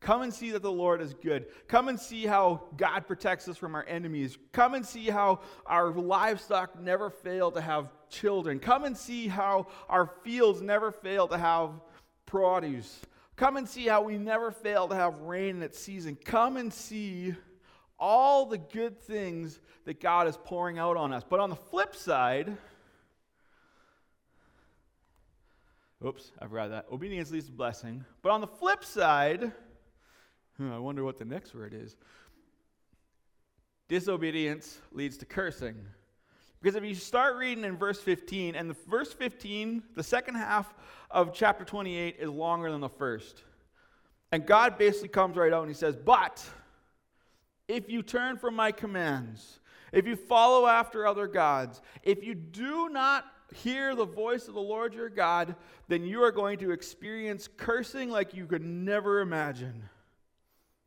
Come 0.00 0.22
and 0.22 0.32
see 0.32 0.50
that 0.52 0.62
the 0.62 0.72
Lord 0.72 1.02
is 1.02 1.12
good. 1.12 1.46
Come 1.68 1.88
and 1.88 2.00
see 2.00 2.24
how 2.24 2.62
God 2.78 3.06
protects 3.06 3.48
us 3.48 3.58
from 3.58 3.74
our 3.74 3.84
enemies. 3.86 4.38
Come 4.52 4.72
and 4.74 4.84
see 4.84 5.10
how 5.10 5.40
our 5.66 5.90
livestock 5.90 6.80
never 6.80 7.10
fail 7.10 7.50
to 7.52 7.60
have 7.60 7.90
children. 8.08 8.58
Come 8.58 8.84
and 8.84 8.96
see 8.96 9.28
how 9.28 9.66
our 9.90 10.06
fields 10.24 10.62
never 10.62 10.90
fail 10.90 11.28
to 11.28 11.36
have 11.36 11.72
produce. 12.24 13.00
Come 13.36 13.58
and 13.58 13.68
see 13.68 13.86
how 13.86 14.02
we 14.02 14.16
never 14.16 14.50
fail 14.50 14.88
to 14.88 14.94
have 14.94 15.18
rain 15.20 15.56
in 15.56 15.62
its 15.62 15.78
season. 15.78 16.16
Come 16.24 16.56
and 16.56 16.72
see 16.72 17.34
all 17.98 18.46
the 18.46 18.58
good 18.58 18.98
things 18.98 19.60
that 19.84 20.00
God 20.00 20.28
is 20.28 20.38
pouring 20.44 20.78
out 20.78 20.96
on 20.96 21.12
us. 21.12 21.24
But 21.28 21.40
on 21.40 21.50
the 21.50 21.56
flip 21.56 21.94
side, 21.94 22.56
Oops, 26.02 26.32
I 26.40 26.46
forgot 26.46 26.70
that. 26.70 26.86
Obedience 26.90 27.30
leads 27.30 27.44
to 27.44 27.52
blessing. 27.52 28.06
But 28.22 28.32
on 28.32 28.40
the 28.40 28.46
flip 28.46 28.82
side, 28.84 29.52
Hmm, 30.60 30.74
I 30.74 30.78
wonder 30.78 31.04
what 31.04 31.16
the 31.16 31.24
next 31.24 31.54
word 31.54 31.72
is. 31.72 31.96
Disobedience 33.88 34.78
leads 34.92 35.16
to 35.16 35.24
cursing. 35.24 35.74
Because 36.60 36.76
if 36.76 36.84
you 36.84 36.94
start 36.94 37.36
reading 37.36 37.64
in 37.64 37.78
verse 37.78 37.98
15, 37.98 38.54
and 38.54 38.68
the 38.68 38.76
verse 38.86 39.10
15, 39.10 39.82
the 39.94 40.02
second 40.02 40.34
half 40.34 40.74
of 41.10 41.32
chapter 41.32 41.64
28 41.64 42.16
is 42.18 42.28
longer 42.28 42.70
than 42.70 42.82
the 42.82 42.90
first. 42.90 43.42
And 44.32 44.44
God 44.44 44.76
basically 44.76 45.08
comes 45.08 45.34
right 45.34 45.50
out 45.50 45.62
and 45.62 45.70
he 45.70 45.74
says, 45.74 45.96
But 45.96 46.46
if 47.66 47.88
you 47.88 48.02
turn 48.02 48.36
from 48.36 48.54
my 48.54 48.70
commands, 48.70 49.60
if 49.94 50.06
you 50.06 50.14
follow 50.14 50.66
after 50.66 51.06
other 51.06 51.26
gods, 51.26 51.80
if 52.02 52.22
you 52.22 52.34
do 52.34 52.90
not 52.90 53.24
hear 53.54 53.94
the 53.94 54.04
voice 54.04 54.46
of 54.46 54.52
the 54.52 54.60
Lord 54.60 54.92
your 54.92 55.08
God, 55.08 55.56
then 55.88 56.04
you 56.04 56.22
are 56.22 56.32
going 56.32 56.58
to 56.58 56.70
experience 56.70 57.48
cursing 57.56 58.10
like 58.10 58.34
you 58.34 58.44
could 58.44 58.62
never 58.62 59.20
imagine. 59.20 59.84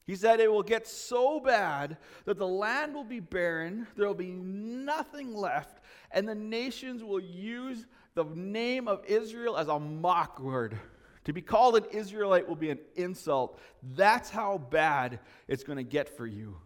He 0.05 0.15
said 0.15 0.39
it 0.39 0.51
will 0.51 0.63
get 0.63 0.85
so 0.85 1.39
bad 1.39 1.97
that 2.25 2.37
the 2.37 2.47
land 2.47 2.93
will 2.93 3.05
be 3.05 3.19
barren, 3.19 3.87
there 3.95 4.07
will 4.07 4.13
be 4.13 4.31
nothing 4.31 5.33
left, 5.33 5.79
and 6.11 6.27
the 6.27 6.35
nations 6.35 7.03
will 7.03 7.21
use 7.21 7.85
the 8.15 8.25
name 8.25 8.87
of 8.87 9.03
Israel 9.05 9.57
as 9.57 9.67
a 9.69 9.79
mock 9.79 10.39
word. 10.39 10.77
To 11.25 11.33
be 11.33 11.41
called 11.41 11.77
an 11.77 11.85
Israelite 11.91 12.47
will 12.47 12.57
be 12.57 12.69
an 12.69 12.79
insult. 12.95 13.59
That's 13.81 14.29
how 14.29 14.57
bad 14.57 15.19
it's 15.47 15.63
going 15.63 15.77
to 15.77 15.83
get 15.83 16.17
for 16.17 16.27
you. 16.27 16.57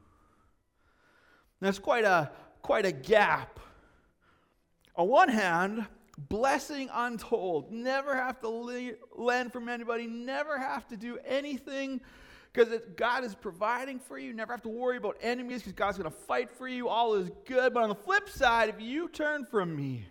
That's 1.62 1.80
quite 1.80 2.06
a, 2.06 2.32
quite 2.64 2.86
a 2.86 2.92
gap 2.92 3.60
on 4.98 5.08
one 5.08 5.30
hand, 5.30 5.86
blessing 6.18 6.90
untold, 6.92 7.72
never 7.72 8.16
have 8.16 8.42
to 8.42 8.96
lend 9.16 9.54
from 9.54 9.70
anybody, 9.70 10.08
never 10.08 10.58
have 10.58 10.88
to 10.88 10.98
do 10.98 11.20
anything 11.24 12.02
because 12.58 12.82
God 12.96 13.24
is 13.24 13.36
providing 13.36 14.00
for 14.00 14.18
you. 14.18 14.30
You 14.30 14.34
never 14.34 14.52
have 14.52 14.64
to 14.64 14.70
worry 14.70 14.98
about 14.98 15.18
enemies 15.22 15.62
because 15.62 15.74
God's 15.74 15.98
going 15.98 16.10
to 16.10 16.18
fight 16.18 16.50
for 16.50 16.68
you. 16.68 16.90
All 16.90 17.14
is 17.14 17.30
good. 17.46 17.72
But 17.74 17.84
on 17.84 17.90
the 17.90 17.96
flip 17.96 18.30
side, 18.30 18.70
if 18.70 18.82
you 18.82 19.10
turn 19.10 19.46
from 19.46 19.76
me, 19.76 20.06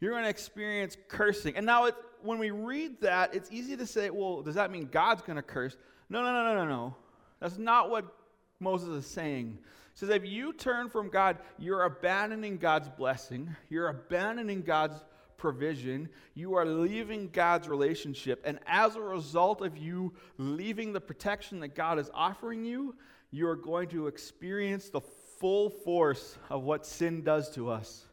you're 0.00 0.12
going 0.12 0.22
to 0.22 0.30
experience 0.30 0.96
cursing. 1.08 1.56
And 1.56 1.66
now, 1.66 1.90
when 2.22 2.38
we 2.38 2.50
read 2.50 3.00
that, 3.00 3.34
it's 3.34 3.50
easy 3.50 3.76
to 3.76 3.86
say, 3.86 4.10
well, 4.10 4.42
does 4.42 4.54
that 4.54 4.70
mean 4.70 4.88
God's 4.92 5.22
going 5.22 5.36
to 5.36 5.42
curse? 5.42 5.76
No, 6.08 6.22
no, 6.22 6.32
no, 6.32 6.44
no, 6.44 6.64
no, 6.64 6.68
no. 6.68 6.96
That's 7.40 7.58
not 7.58 7.90
what 7.90 8.04
Moses 8.60 9.04
is 9.04 9.06
saying. 9.06 9.58
He 9.60 9.98
says, 9.98 10.10
if 10.10 10.24
you 10.24 10.52
turn 10.52 10.90
from 10.90 11.08
God, 11.08 11.38
you're 11.58 11.82
abandoning 11.82 12.56
God's 12.56 12.88
blessing, 12.88 13.56
you're 13.68 13.88
abandoning 13.88 14.62
God's 14.62 15.02
provision, 15.38 16.08
you 16.34 16.54
are 16.54 16.66
leaving 16.66 17.30
God's 17.30 17.68
relationship. 17.68 18.42
And 18.44 18.58
as 18.66 18.96
a 18.96 19.00
result 19.00 19.62
of 19.62 19.78
you 19.78 20.12
leaving 20.36 20.92
the 20.92 21.00
protection 21.00 21.60
that 21.60 21.74
God 21.74 21.98
is 21.98 22.10
offering 22.12 22.64
you, 22.64 22.94
you 23.30 23.48
are 23.48 23.56
going 23.56 23.88
to 23.88 24.06
experience 24.06 24.90
the 24.90 25.00
full 25.00 25.70
force 25.70 26.36
of 26.50 26.64
what 26.64 26.84
sin 26.84 27.22
does 27.22 27.50
to 27.52 27.70
us. 27.70 28.04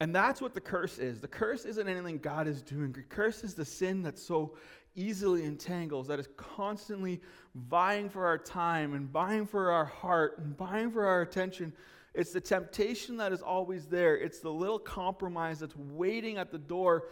And 0.00 0.14
that's 0.14 0.40
what 0.40 0.52
the 0.52 0.60
curse 0.60 0.98
is. 0.98 1.20
The 1.20 1.28
curse 1.28 1.64
isn't 1.64 1.88
anything 1.88 2.18
God 2.18 2.48
is 2.48 2.60
doing. 2.60 2.92
The 2.92 3.02
curse 3.02 3.44
is 3.44 3.54
the 3.54 3.64
sin 3.64 4.02
that 4.02 4.18
so 4.18 4.56
easily 4.96 5.44
entangles, 5.44 6.08
that 6.08 6.18
is 6.18 6.28
constantly 6.36 7.20
vying 7.54 8.08
for 8.08 8.26
our 8.26 8.38
time 8.38 8.94
and 8.94 9.08
vying 9.08 9.46
for 9.46 9.70
our 9.70 9.84
heart 9.84 10.38
and 10.38 10.56
vying 10.56 10.90
for 10.90 11.06
our 11.06 11.22
attention. 11.22 11.72
It's 12.14 12.32
the 12.32 12.40
temptation 12.40 13.16
that 13.18 13.32
is 13.32 13.42
always 13.42 13.86
there. 13.86 14.16
It's 14.16 14.40
the 14.40 14.50
little 14.50 14.78
compromise 14.78 15.60
that's 15.60 15.76
waiting 15.76 16.38
at 16.38 16.50
the 16.50 16.58
door. 16.58 17.04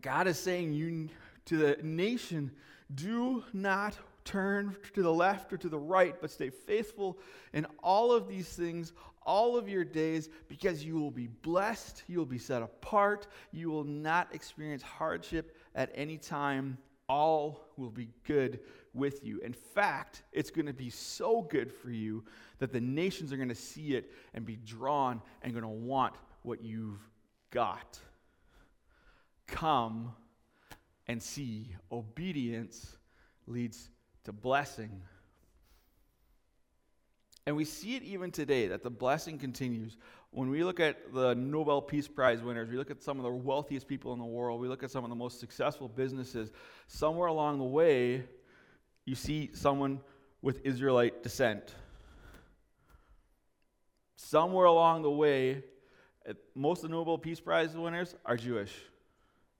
God 0.00 0.26
is 0.26 0.38
saying 0.38 0.72
you 0.72 1.08
to 1.46 1.56
the 1.56 1.76
nation, 1.82 2.50
do 2.94 3.44
not 3.52 3.96
turn 4.24 4.76
to 4.94 5.02
the 5.02 5.12
left 5.12 5.52
or 5.52 5.56
to 5.56 5.68
the 5.68 5.78
right, 5.78 6.14
but 6.20 6.30
stay 6.30 6.50
faithful 6.50 7.18
in 7.52 7.66
all 7.82 8.12
of 8.12 8.28
these 8.28 8.48
things 8.48 8.92
all 9.22 9.56
of 9.56 9.68
your 9.68 9.84
days 9.84 10.28
because 10.48 10.84
you 10.84 10.98
will 10.98 11.10
be 11.10 11.26
blessed, 11.26 12.02
you 12.08 12.18
will 12.18 12.26
be 12.26 12.38
set 12.38 12.62
apart, 12.62 13.26
you 13.52 13.70
will 13.70 13.84
not 13.84 14.34
experience 14.34 14.82
hardship 14.82 15.56
at 15.74 15.90
any 15.94 16.16
time. 16.16 16.78
All 17.10 17.66
will 17.76 17.90
be 17.90 18.08
good 18.24 18.60
with 18.94 19.24
you. 19.24 19.40
In 19.40 19.52
fact, 19.52 20.22
it's 20.30 20.48
going 20.48 20.66
to 20.66 20.72
be 20.72 20.90
so 20.90 21.42
good 21.42 21.72
for 21.72 21.90
you 21.90 22.22
that 22.60 22.72
the 22.72 22.80
nations 22.80 23.32
are 23.32 23.36
going 23.36 23.48
to 23.48 23.54
see 23.56 23.96
it 23.96 24.12
and 24.32 24.46
be 24.46 24.54
drawn 24.54 25.20
and 25.42 25.52
going 25.52 25.64
to 25.64 25.68
want 25.68 26.14
what 26.42 26.62
you've 26.62 27.00
got. 27.50 27.98
Come 29.48 30.12
and 31.08 31.20
see. 31.20 31.74
Obedience 31.90 32.96
leads 33.48 33.90
to 34.22 34.32
blessing. 34.32 35.02
And 37.44 37.56
we 37.56 37.64
see 37.64 37.96
it 37.96 38.04
even 38.04 38.30
today 38.30 38.68
that 38.68 38.84
the 38.84 38.90
blessing 38.90 39.36
continues. 39.36 39.96
When 40.32 40.48
we 40.48 40.62
look 40.62 40.78
at 40.78 41.12
the 41.12 41.34
Nobel 41.34 41.82
Peace 41.82 42.06
Prize 42.06 42.40
winners, 42.40 42.68
we 42.70 42.76
look 42.76 42.90
at 42.90 43.02
some 43.02 43.18
of 43.18 43.24
the 43.24 43.30
wealthiest 43.30 43.88
people 43.88 44.12
in 44.12 44.20
the 44.20 44.24
world, 44.24 44.60
we 44.60 44.68
look 44.68 44.84
at 44.84 44.90
some 44.90 45.02
of 45.02 45.10
the 45.10 45.16
most 45.16 45.40
successful 45.40 45.88
businesses, 45.88 46.52
somewhere 46.86 47.28
along 47.28 47.58
the 47.58 47.64
way, 47.64 48.24
you 49.06 49.16
see 49.16 49.50
someone 49.54 50.00
with 50.40 50.64
Israelite 50.64 51.22
descent. 51.24 51.74
Somewhere 54.14 54.66
along 54.66 55.02
the 55.02 55.10
way, 55.10 55.64
most 56.54 56.84
of 56.84 56.90
the 56.90 56.96
Nobel 56.96 57.18
Peace 57.18 57.40
Prize 57.40 57.74
winners 57.74 58.14
are 58.24 58.36
Jewish. 58.36 58.72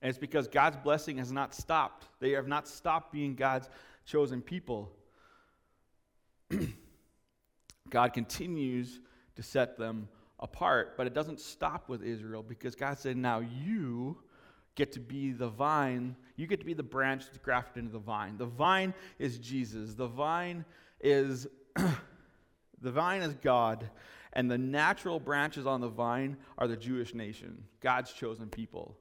And 0.02 0.08
it's 0.08 0.18
because 0.18 0.46
God's 0.46 0.76
blessing 0.76 1.18
has 1.18 1.32
not 1.32 1.54
stopped. 1.54 2.06
They 2.20 2.30
have 2.32 2.46
not 2.46 2.68
stopped 2.68 3.12
being 3.12 3.34
God's 3.34 3.68
chosen 4.06 4.40
people. 4.40 4.92
God 7.90 8.12
continues 8.12 9.00
to 9.34 9.42
set 9.42 9.76
them 9.76 10.08
apart, 10.40 10.96
but 10.96 11.06
it 11.06 11.14
doesn't 11.14 11.40
stop 11.40 11.88
with 11.88 12.02
Israel 12.02 12.42
because 12.42 12.74
God 12.74 12.98
said, 12.98 13.16
now 13.16 13.40
you 13.40 14.16
get 14.74 14.92
to 14.92 15.00
be 15.00 15.32
the 15.32 15.48
vine, 15.48 16.16
you 16.36 16.46
get 16.46 16.60
to 16.60 16.66
be 16.66 16.74
the 16.74 16.82
branch 16.82 17.26
that's 17.26 17.38
grafted 17.38 17.84
into 17.84 17.92
the 17.92 17.98
vine. 17.98 18.38
The 18.38 18.46
vine 18.46 18.94
is 19.18 19.38
Jesus. 19.38 19.94
The 19.94 20.06
vine 20.06 20.64
is 21.00 21.46
the 21.76 22.90
vine 22.90 23.22
is 23.22 23.34
God, 23.34 23.88
and 24.32 24.50
the 24.50 24.58
natural 24.58 25.20
branches 25.20 25.66
on 25.66 25.80
the 25.80 25.88
vine 25.88 26.36
are 26.58 26.66
the 26.66 26.76
Jewish 26.76 27.14
nation, 27.14 27.62
God's 27.80 28.12
chosen 28.12 28.48
people. 28.48 28.96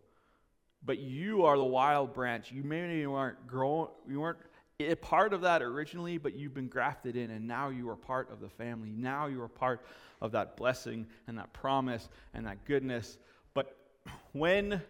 But 0.83 0.99
you 0.99 1.45
are 1.45 1.57
the 1.57 1.63
wild 1.63 2.13
branch. 2.13 2.51
You 2.51 2.63
maybe 2.63 3.05
weren't 3.05 3.47
growing, 3.47 3.89
you 4.07 4.21
weren't 4.21 4.39
a 4.81 4.95
part 4.95 5.33
of 5.33 5.41
that 5.41 5.61
originally, 5.61 6.17
but 6.17 6.35
you've 6.35 6.53
been 6.53 6.69
grafted 6.69 7.17
in, 7.17 7.31
and 7.31 7.45
now 7.45 7.67
you 7.67 7.89
are 7.89 7.97
part 7.97 8.31
of 8.31 8.39
the 8.39 8.47
family. 8.47 8.91
Now 8.95 9.27
you 9.27 9.41
are 9.41 9.49
part 9.49 9.85
of 10.21 10.31
that 10.31 10.55
blessing 10.55 11.05
and 11.27 11.37
that 11.37 11.51
promise 11.51 12.07
and 12.33 12.45
that 12.45 12.63
goodness. 12.63 13.17
But 13.53 13.75
when 14.31 14.81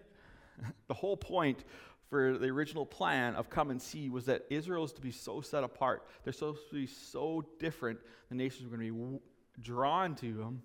the 0.88 0.94
whole 0.94 1.18
point 1.18 1.64
for 2.08 2.38
the 2.38 2.48
original 2.48 2.86
plan 2.86 3.36
of 3.36 3.50
come 3.50 3.72
and 3.72 3.82
see 3.82 4.10
was 4.10 4.26
that 4.26 4.46
Israel 4.52 4.84
is 4.84 4.94
to 4.94 5.02
be 5.02 5.12
so 5.12 5.42
set 5.42 5.64
apart, 5.64 6.06
they're 6.24 6.34
supposed 6.34 6.70
to 6.70 6.76
be 6.76 6.88
so 6.88 7.44
different, 7.58 8.00
the 8.30 8.36
nations 8.36 8.66
are 8.66 8.76
going 8.76 8.88
to 8.88 8.94
be 8.94 9.00
w- 9.00 9.20
drawn 9.60 10.16
to 10.16 10.34
them. 10.34 10.62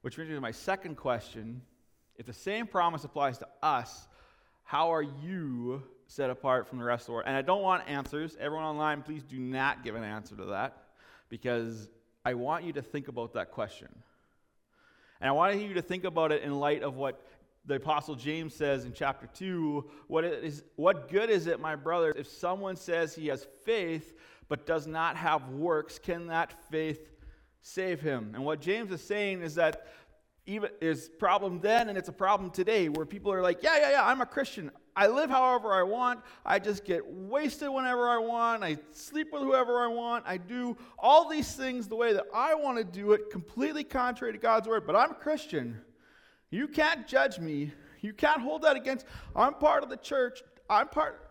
Which 0.00 0.14
brings 0.14 0.30
me 0.30 0.36
to 0.36 0.40
my 0.40 0.52
second 0.52 0.96
question. 0.96 1.60
If 2.16 2.24
the 2.24 2.32
same 2.32 2.66
promise 2.66 3.04
applies 3.04 3.38
to 3.38 3.48
us, 3.62 4.08
how 4.64 4.92
are 4.92 5.02
you 5.02 5.82
set 6.08 6.30
apart 6.30 6.66
from 6.66 6.78
the 6.78 6.84
rest 6.84 7.02
of 7.02 7.06
the 7.06 7.12
world? 7.12 7.24
And 7.26 7.36
I 7.36 7.42
don't 7.42 7.62
want 7.62 7.88
answers. 7.88 8.36
Everyone 8.40 8.64
online, 8.64 9.02
please 9.02 9.22
do 9.22 9.38
not 9.38 9.84
give 9.84 9.94
an 9.94 10.02
answer 10.02 10.34
to 10.36 10.46
that 10.46 10.82
because 11.28 11.88
I 12.24 12.34
want 12.34 12.64
you 12.64 12.72
to 12.72 12.82
think 12.82 13.08
about 13.08 13.34
that 13.34 13.52
question. 13.52 13.88
And 15.20 15.28
I 15.28 15.32
want 15.32 15.60
you 15.60 15.74
to 15.74 15.82
think 15.82 16.04
about 16.04 16.32
it 16.32 16.42
in 16.42 16.58
light 16.58 16.82
of 16.82 16.96
what 16.96 17.24
the 17.66 17.74
apostle 17.74 18.14
James 18.14 18.54
says 18.54 18.84
in 18.84 18.92
chapter 18.92 19.28
2, 19.34 19.84
what 20.06 20.24
is 20.24 20.64
what 20.76 21.10
good 21.10 21.28
is 21.28 21.46
it, 21.46 21.60
my 21.60 21.76
brothers, 21.76 22.14
if 22.16 22.26
someone 22.26 22.76
says 22.76 23.14
he 23.14 23.28
has 23.28 23.46
faith 23.64 24.14
but 24.48 24.66
does 24.66 24.86
not 24.86 25.16
have 25.16 25.50
works, 25.50 25.98
can 25.98 26.28
that 26.28 26.54
faith 26.70 27.10
save 27.60 28.00
him? 28.00 28.32
And 28.34 28.44
what 28.44 28.60
James 28.60 28.90
is 28.90 29.02
saying 29.02 29.42
is 29.42 29.54
that 29.56 29.86
even 30.46 30.70
is 30.80 31.10
problem 31.10 31.60
then 31.60 31.90
and 31.90 31.98
it's 31.98 32.08
a 32.08 32.12
problem 32.12 32.50
today 32.50 32.88
where 32.88 33.04
people 33.04 33.30
are 33.30 33.42
like, 33.42 33.62
yeah, 33.62 33.76
yeah, 33.78 33.90
yeah, 33.90 34.06
I'm 34.06 34.22
a 34.22 34.26
Christian. 34.26 34.70
I 34.98 35.06
live 35.06 35.30
however 35.30 35.72
I 35.72 35.84
want. 35.84 36.22
I 36.44 36.58
just 36.58 36.84
get 36.84 37.06
wasted 37.06 37.70
whenever 37.70 38.08
I 38.08 38.18
want. 38.18 38.64
I 38.64 38.78
sleep 38.90 39.28
with 39.32 39.42
whoever 39.42 39.78
I 39.78 39.86
want. 39.86 40.24
I 40.26 40.38
do 40.38 40.76
all 40.98 41.28
these 41.28 41.54
things 41.54 41.86
the 41.86 41.94
way 41.94 42.12
that 42.14 42.24
I 42.34 42.56
want 42.56 42.78
to 42.78 42.84
do 42.84 43.12
it, 43.12 43.30
completely 43.30 43.84
contrary 43.84 44.32
to 44.32 44.40
God's 44.40 44.66
word. 44.66 44.88
But 44.88 44.96
I'm 44.96 45.12
a 45.12 45.14
Christian. 45.14 45.80
You 46.50 46.66
can't 46.66 47.06
judge 47.06 47.38
me. 47.38 47.72
You 48.00 48.12
can't 48.12 48.42
hold 48.42 48.62
that 48.62 48.74
against. 48.74 49.06
I'm 49.36 49.54
part 49.54 49.84
of 49.84 49.88
the 49.88 49.96
church. 49.96 50.42
I'm 50.68 50.88
part. 50.88 51.30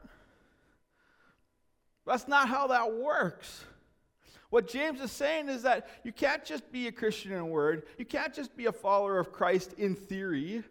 That's 2.06 2.26
not 2.26 2.48
how 2.48 2.68
that 2.68 2.94
works. 2.94 3.66
What 4.50 4.70
James 4.70 5.02
is 5.02 5.12
saying 5.12 5.50
is 5.50 5.64
that 5.64 5.90
you 6.06 6.14
can't 6.14 6.46
just 6.46 6.72
be 6.72 6.88
a 6.88 6.92
Christian 6.94 7.34
in 7.34 7.50
word, 7.50 7.84
you 7.98 8.06
can't 8.06 8.34
just 8.34 8.56
be 8.56 8.68
a 8.68 8.72
follower 8.72 9.20
of 9.20 9.34
Christ 9.34 9.74
in 9.78 9.94
theory, 9.94 10.64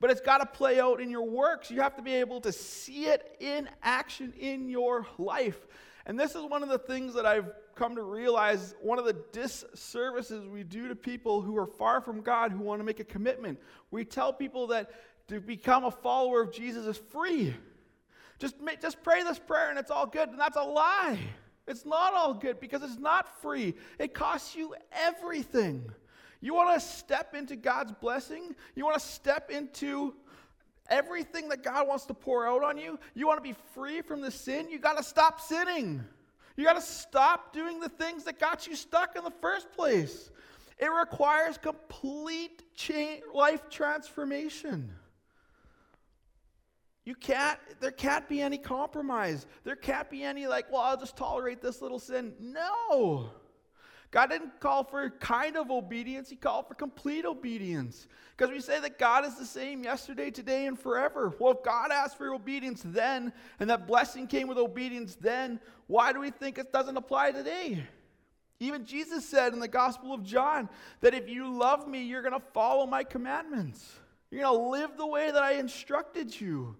but 0.00 0.10
it's 0.10 0.20
got 0.20 0.38
to 0.38 0.46
play 0.46 0.80
out 0.80 1.00
in 1.00 1.10
your 1.10 1.28
works. 1.28 1.70
You 1.70 1.80
have 1.82 1.96
to 1.96 2.02
be 2.02 2.14
able 2.14 2.40
to 2.40 2.52
see 2.52 3.06
it 3.06 3.36
in 3.38 3.68
action 3.82 4.32
in 4.38 4.68
your 4.68 5.06
life. 5.18 5.66
And 6.06 6.18
this 6.18 6.34
is 6.34 6.42
one 6.42 6.62
of 6.62 6.68
the 6.70 6.78
things 6.78 7.14
that 7.14 7.26
I've 7.26 7.50
come 7.74 7.94
to 7.96 8.02
realize 8.02 8.74
one 8.80 8.98
of 8.98 9.04
the 9.04 9.16
disservices 9.32 10.46
we 10.46 10.64
do 10.64 10.88
to 10.88 10.96
people 10.96 11.42
who 11.42 11.56
are 11.56 11.66
far 11.66 12.00
from 12.00 12.22
God 12.22 12.50
who 12.50 12.60
want 12.60 12.80
to 12.80 12.84
make 12.84 13.00
a 13.00 13.04
commitment. 13.04 13.60
We 13.90 14.04
tell 14.04 14.32
people 14.32 14.68
that 14.68 14.90
to 15.28 15.40
become 15.40 15.84
a 15.84 15.90
follower 15.90 16.42
of 16.42 16.52
Jesus 16.52 16.86
is 16.86 16.96
free. 17.10 17.54
Just, 18.38 18.56
just 18.80 19.02
pray 19.02 19.22
this 19.22 19.38
prayer 19.38 19.70
and 19.70 19.78
it's 19.78 19.90
all 19.90 20.06
good. 20.06 20.30
And 20.30 20.40
that's 20.40 20.56
a 20.56 20.62
lie. 20.62 21.20
It's 21.68 21.86
not 21.86 22.14
all 22.14 22.34
good 22.34 22.58
because 22.58 22.82
it's 22.82 22.98
not 22.98 23.40
free, 23.40 23.74
it 23.98 24.12
costs 24.12 24.56
you 24.56 24.74
everything. 24.92 25.92
You 26.40 26.54
want 26.54 26.78
to 26.80 26.86
step 26.86 27.34
into 27.34 27.56
God's 27.56 27.92
blessing? 27.92 28.54
You 28.74 28.84
want 28.84 29.00
to 29.00 29.06
step 29.06 29.50
into 29.50 30.14
everything 30.88 31.48
that 31.50 31.62
God 31.62 31.86
wants 31.86 32.06
to 32.06 32.14
pour 32.14 32.46
out 32.46 32.62
on 32.62 32.78
you? 32.78 32.98
You 33.14 33.26
want 33.26 33.38
to 33.38 33.48
be 33.48 33.56
free 33.74 34.00
from 34.02 34.20
the 34.20 34.30
sin? 34.30 34.68
You 34.70 34.78
got 34.78 34.96
to 34.96 35.02
stop 35.02 35.40
sinning. 35.40 36.02
You 36.56 36.64
got 36.64 36.74
to 36.74 36.80
stop 36.80 37.52
doing 37.52 37.80
the 37.80 37.88
things 37.88 38.24
that 38.24 38.38
got 38.38 38.66
you 38.66 38.74
stuck 38.74 39.16
in 39.16 39.24
the 39.24 39.32
first 39.42 39.70
place. 39.72 40.30
It 40.78 40.90
requires 40.90 41.58
complete 41.58 42.74
change, 42.74 43.22
life 43.34 43.68
transformation. 43.68 44.90
You 47.04 47.14
can't, 47.14 47.58
there 47.80 47.90
can't 47.90 48.28
be 48.28 48.40
any 48.40 48.56
compromise. 48.58 49.46
There 49.64 49.76
can't 49.76 50.08
be 50.08 50.22
any, 50.22 50.46
like, 50.46 50.70
well, 50.70 50.82
I'll 50.82 50.96
just 50.96 51.16
tolerate 51.16 51.60
this 51.60 51.82
little 51.82 51.98
sin. 51.98 52.34
No. 52.40 53.30
God 54.10 54.30
didn't 54.30 54.58
call 54.58 54.82
for 54.82 55.08
kind 55.10 55.56
of 55.56 55.70
obedience, 55.70 56.28
He 56.28 56.36
called 56.36 56.66
for 56.66 56.74
complete 56.74 57.24
obedience. 57.24 58.08
Because 58.36 58.52
we 58.52 58.60
say 58.60 58.80
that 58.80 58.98
God 58.98 59.24
is 59.24 59.36
the 59.36 59.46
same 59.46 59.84
yesterday, 59.84 60.30
today, 60.30 60.66
and 60.66 60.78
forever. 60.78 61.32
Well, 61.38 61.52
if 61.52 61.62
God 61.62 61.92
asked 61.92 62.18
for 62.18 62.34
obedience 62.34 62.82
then, 62.84 63.32
and 63.60 63.70
that 63.70 63.86
blessing 63.86 64.26
came 64.26 64.48
with 64.48 64.58
obedience 64.58 65.14
then, 65.14 65.60
why 65.86 66.12
do 66.12 66.20
we 66.20 66.30
think 66.30 66.58
it 66.58 66.72
doesn't 66.72 66.96
apply 66.96 67.32
today? 67.32 67.84
Even 68.58 68.84
Jesus 68.84 69.26
said 69.26 69.52
in 69.52 69.60
the 69.60 69.68
Gospel 69.68 70.12
of 70.12 70.22
John 70.22 70.68
that 71.00 71.14
if 71.14 71.28
you 71.28 71.48
love 71.48 71.86
me, 71.86 72.02
you're 72.02 72.22
going 72.22 72.34
to 72.34 72.46
follow 72.52 72.86
my 72.86 73.04
commandments. 73.04 73.90
You're 74.30 74.42
going 74.42 74.58
to 74.58 74.68
live 74.68 74.96
the 74.96 75.06
way 75.06 75.30
that 75.30 75.42
I 75.42 75.52
instructed 75.54 76.38
you. 76.38 76.76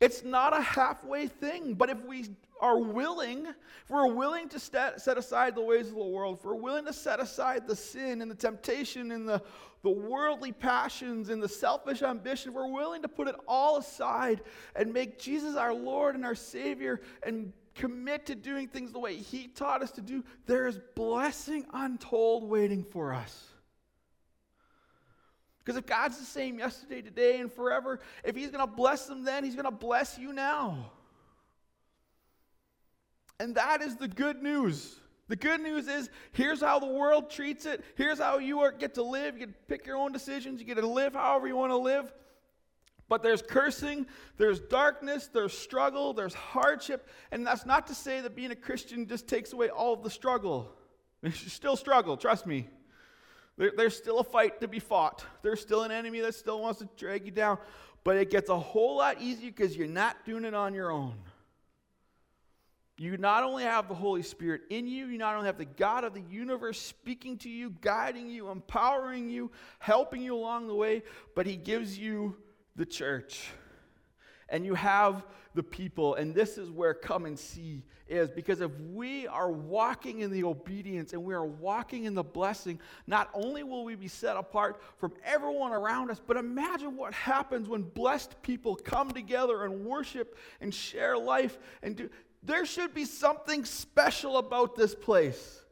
It's 0.00 0.22
not 0.22 0.56
a 0.56 0.60
halfway 0.60 1.28
thing, 1.28 1.74
but 1.74 1.90
if 1.90 2.04
we 2.04 2.26
are 2.60 2.78
willing, 2.78 3.46
if 3.46 3.90
we're 3.90 4.12
willing 4.12 4.48
to 4.50 4.58
set, 4.58 5.00
set 5.00 5.18
aside 5.18 5.54
the 5.54 5.62
ways 5.62 5.88
of 5.88 5.94
the 5.94 6.04
world, 6.04 6.38
if 6.38 6.44
we're 6.44 6.54
willing 6.54 6.84
to 6.86 6.92
set 6.92 7.20
aside 7.20 7.66
the 7.66 7.76
sin 7.76 8.22
and 8.22 8.30
the 8.30 8.34
temptation 8.34 9.12
and 9.12 9.28
the, 9.28 9.42
the 9.82 9.90
worldly 9.90 10.52
passions 10.52 11.28
and 11.28 11.42
the 11.42 11.48
selfish 11.48 12.02
ambition, 12.02 12.50
if 12.50 12.54
we're 12.54 12.72
willing 12.72 13.02
to 13.02 13.08
put 13.08 13.28
it 13.28 13.34
all 13.46 13.78
aside 13.78 14.42
and 14.76 14.92
make 14.92 15.18
Jesus 15.18 15.56
our 15.56 15.74
Lord 15.74 16.14
and 16.14 16.24
our 16.24 16.34
Savior 16.34 17.00
and 17.22 17.52
commit 17.74 18.26
to 18.26 18.34
doing 18.34 18.68
things 18.68 18.92
the 18.92 19.00
way 19.00 19.16
He 19.16 19.48
taught 19.48 19.82
us 19.82 19.90
to 19.92 20.00
do, 20.00 20.24
there 20.46 20.66
is 20.66 20.78
blessing 20.94 21.66
untold 21.72 22.48
waiting 22.48 22.84
for 22.84 23.12
us. 23.12 23.48
Because 25.58 25.78
if 25.78 25.86
God's 25.86 26.18
the 26.18 26.26
same 26.26 26.58
yesterday, 26.58 27.00
today, 27.00 27.40
and 27.40 27.50
forever, 27.50 28.00
if 28.22 28.36
He's 28.36 28.50
going 28.50 28.66
to 28.66 28.72
bless 28.72 29.06
them 29.06 29.24
then, 29.24 29.44
He's 29.44 29.54
going 29.54 29.64
to 29.64 29.70
bless 29.70 30.18
you 30.18 30.32
now. 30.32 30.92
And 33.40 33.54
that 33.56 33.82
is 33.82 33.96
the 33.96 34.08
good 34.08 34.42
news. 34.42 34.96
The 35.28 35.36
good 35.36 35.60
news 35.60 35.88
is 35.88 36.10
here's 36.32 36.60
how 36.60 36.78
the 36.78 36.86
world 36.86 37.30
treats 37.30 37.66
it. 37.66 37.82
Here's 37.96 38.18
how 38.18 38.38
you 38.38 38.60
are, 38.60 38.72
get 38.72 38.94
to 38.94 39.02
live. 39.02 39.34
You 39.34 39.46
get 39.46 39.52
to 39.52 39.66
pick 39.68 39.86
your 39.86 39.96
own 39.96 40.12
decisions. 40.12 40.60
You 40.60 40.66
get 40.66 40.76
to 40.76 40.86
live 40.86 41.14
however 41.14 41.46
you 41.46 41.56
want 41.56 41.72
to 41.72 41.76
live. 41.76 42.12
But 43.08 43.22
there's 43.22 43.42
cursing, 43.42 44.06
there's 44.38 44.60
darkness, 44.60 45.28
there's 45.32 45.56
struggle, 45.56 46.14
there's 46.14 46.34
hardship. 46.34 47.08
And 47.32 47.46
that's 47.46 47.66
not 47.66 47.86
to 47.88 47.94
say 47.94 48.20
that 48.20 48.34
being 48.34 48.50
a 48.50 48.56
Christian 48.56 49.06
just 49.06 49.28
takes 49.28 49.52
away 49.52 49.68
all 49.68 49.92
of 49.92 50.02
the 50.02 50.10
struggle. 50.10 50.70
You 51.22 51.30
still 51.30 51.76
struggle, 51.76 52.18
trust 52.18 52.46
me. 52.46 52.68
There, 53.56 53.72
there's 53.74 53.96
still 53.96 54.18
a 54.18 54.24
fight 54.24 54.60
to 54.60 54.68
be 54.68 54.78
fought. 54.78 55.24
There's 55.40 55.58
still 55.58 55.82
an 55.82 55.90
enemy 55.90 56.20
that 56.20 56.34
still 56.34 56.60
wants 56.60 56.80
to 56.80 56.88
drag 56.98 57.24
you 57.24 57.30
down. 57.30 57.56
But 58.02 58.16
it 58.16 58.30
gets 58.30 58.50
a 58.50 58.58
whole 58.58 58.98
lot 58.98 59.22
easier 59.22 59.50
because 59.50 59.74
you're 59.74 59.86
not 59.86 60.26
doing 60.26 60.44
it 60.44 60.52
on 60.52 60.74
your 60.74 60.90
own. 60.90 61.14
You 62.96 63.16
not 63.16 63.42
only 63.42 63.64
have 63.64 63.88
the 63.88 63.94
Holy 63.94 64.22
Spirit 64.22 64.62
in 64.70 64.86
you, 64.86 65.06
you 65.06 65.18
not 65.18 65.34
only 65.34 65.46
have 65.46 65.58
the 65.58 65.64
God 65.64 66.04
of 66.04 66.14
the 66.14 66.22
universe 66.30 66.80
speaking 66.80 67.36
to 67.38 67.48
you, 67.48 67.74
guiding 67.80 68.28
you, 68.28 68.50
empowering 68.50 69.28
you, 69.28 69.50
helping 69.80 70.22
you 70.22 70.36
along 70.36 70.68
the 70.68 70.74
way, 70.74 71.02
but 71.34 71.44
He 71.44 71.56
gives 71.56 71.98
you 71.98 72.36
the 72.76 72.86
church. 72.86 73.48
And 74.48 74.64
you 74.64 74.74
have 74.74 75.24
the 75.54 75.62
people. 75.62 76.14
And 76.14 76.34
this 76.34 76.56
is 76.58 76.70
where 76.70 76.94
come 76.94 77.26
and 77.26 77.36
see 77.36 77.82
is. 78.06 78.30
Because 78.30 78.60
if 78.60 78.70
we 78.92 79.26
are 79.26 79.50
walking 79.50 80.20
in 80.20 80.30
the 80.30 80.44
obedience 80.44 81.12
and 81.12 81.24
we 81.24 81.34
are 81.34 81.46
walking 81.46 82.04
in 82.04 82.14
the 82.14 82.22
blessing, 82.22 82.78
not 83.06 83.30
only 83.32 83.62
will 83.62 83.84
we 83.84 83.94
be 83.94 84.08
set 84.08 84.36
apart 84.36 84.80
from 84.98 85.12
everyone 85.24 85.72
around 85.72 86.10
us, 86.10 86.20
but 86.24 86.36
imagine 86.36 86.96
what 86.96 87.14
happens 87.14 87.68
when 87.68 87.82
blessed 87.82 88.40
people 88.42 88.76
come 88.76 89.10
together 89.10 89.64
and 89.64 89.84
worship 89.84 90.36
and 90.60 90.74
share 90.74 91.16
life 91.16 91.58
and 91.82 91.96
do. 91.96 92.10
There 92.44 92.66
should 92.66 92.94
be 92.94 93.04
something 93.04 93.64
special 93.64 94.36
about 94.36 94.76
this 94.76 94.94
place. 94.94 95.62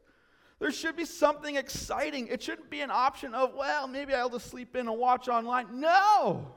There 0.59 0.71
should 0.71 0.95
be 0.95 1.05
something 1.05 1.55
exciting. 1.55 2.27
It 2.27 2.41
shouldn't 2.41 2.69
be 2.69 2.81
an 2.81 2.91
option 2.91 3.33
of, 3.33 3.53
well, 3.53 3.87
maybe 3.87 4.13
I'll 4.13 4.29
just 4.29 4.49
sleep 4.49 4.75
in 4.75 4.87
and 4.87 4.97
watch 4.97 5.27
online. 5.27 5.79
No! 5.79 6.47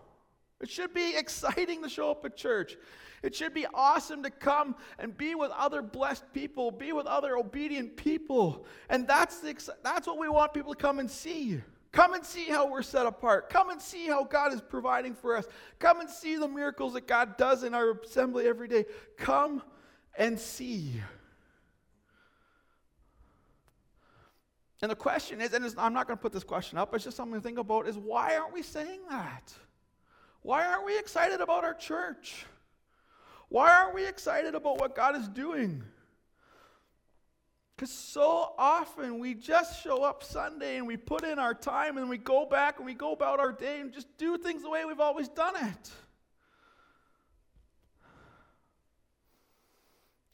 It 0.61 0.71
should 0.71 0.95
be 0.95 1.17
exciting 1.17 1.83
to 1.83 1.89
show 1.89 2.11
up 2.11 2.25
at 2.25 2.37
church. 2.37 2.77
It 3.23 3.35
should 3.35 3.53
be 3.53 3.67
awesome 3.75 4.23
to 4.23 4.31
come 4.31 4.77
and 4.99 5.17
be 5.17 5.35
with 5.35 5.51
other 5.51 5.83
blessed 5.83 6.33
people, 6.33 6.71
be 6.71 6.93
with 6.93 7.07
other 7.07 7.37
obedient 7.37 7.97
people. 7.97 8.65
And 8.89 9.07
that's, 9.07 9.41
the, 9.41 9.55
that's 9.83 10.07
what 10.07 10.19
we 10.19 10.29
want 10.29 10.55
people 10.55 10.75
to 10.75 10.81
come 10.81 10.99
and 10.99 11.11
see. 11.11 11.61
Come 11.93 12.15
and 12.15 12.25
see 12.25 12.45
how 12.45 12.71
we're 12.71 12.83
set 12.83 13.07
apart. 13.07 13.51
Come 13.51 13.71
and 13.71 13.81
see 13.81 14.07
how 14.07 14.25
God 14.25 14.53
is 14.53 14.61
providing 14.61 15.15
for 15.15 15.37
us. 15.37 15.47
Come 15.79 16.01
and 16.01 16.09
see 16.09 16.37
the 16.37 16.49
miracles 16.49 16.93
that 16.93 17.07
God 17.07 17.37
does 17.37 17.65
in 17.65 17.75
our 17.75 17.93
assembly 17.93 18.47
every 18.47 18.69
day. 18.69 18.85
Come 19.17 19.63
and 20.19 20.39
see. 20.39 21.01
And 24.83 24.91
the 24.91 24.97
question 24.97 25.41
is, 25.41 25.53
and 25.53 25.65
I'm 25.79 25.95
not 25.95 26.07
going 26.07 26.19
to 26.19 26.23
put 26.23 26.33
this 26.33 26.45
question 26.45 26.79
up, 26.79 26.95
it's 26.95 27.05
just 27.05 27.17
something 27.17 27.41
to 27.41 27.41
think 27.41 27.59
about, 27.59 27.89
is 27.89 27.97
why 27.97 28.37
aren't 28.37 28.53
we 28.53 28.63
saying 28.63 29.01
that? 29.09 29.53
Why 30.43 30.67
aren't 30.67 30.85
we 30.85 30.99
excited 30.99 31.41
about 31.41 31.65
our 31.65 31.75
church? 31.75 32.45
Why 33.49 33.71
aren't 33.71 33.95
we 33.95 34.07
excited 34.07 34.55
about 34.55 34.79
what 34.79 34.95
God 34.95 35.17
is 35.17 35.29
doing? 35.29 35.83
Because 37.75 37.91
so 37.91 38.55
often 38.59 39.19
we 39.19 39.35
just 39.35 39.83
show 39.83 40.03
up 40.03 40.23
Sunday 40.23 40.77
and 40.77 40.87
we 40.87 40.97
put 40.97 41.25
in 41.25 41.39
our 41.39 41.55
time 41.55 41.99
and 41.99 42.09
we 42.09 42.17
go 42.17 42.47
back 42.47 42.79
and 42.79 42.87
we 42.87 42.95
go 42.95 43.13
about 43.13 43.39
our 43.39 43.53
day 43.53 43.81
and 43.81 43.93
just 43.93 44.09
do 44.19 44.39
things 44.39 44.63
the 44.63 44.71
way 44.71 44.85
we've 44.85 45.01
always 45.01 45.29
done 45.29 45.57
it. 45.57 45.91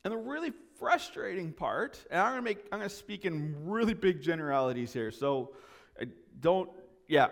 And 0.04 0.12
the 0.12 0.18
really 0.18 0.52
frustrating 0.78 1.52
part, 1.52 2.04
and 2.10 2.20
I'm 2.20 2.32
gonna 2.32 2.42
make 2.42 2.64
I'm 2.72 2.80
gonna 2.80 2.88
speak 2.88 3.24
in 3.24 3.54
really 3.64 3.94
big 3.94 4.20
generalities 4.20 4.92
here. 4.92 5.12
So 5.12 5.52
uh, 6.00 6.06
don't 6.40 6.70
yeah, 7.06 7.28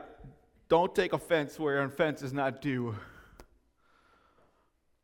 don't 0.69 0.95
take 0.95 1.13
offense 1.13 1.59
where 1.59 1.83
offense 1.83 2.23
is 2.23 2.33
not 2.33 2.63
due. 2.63 2.95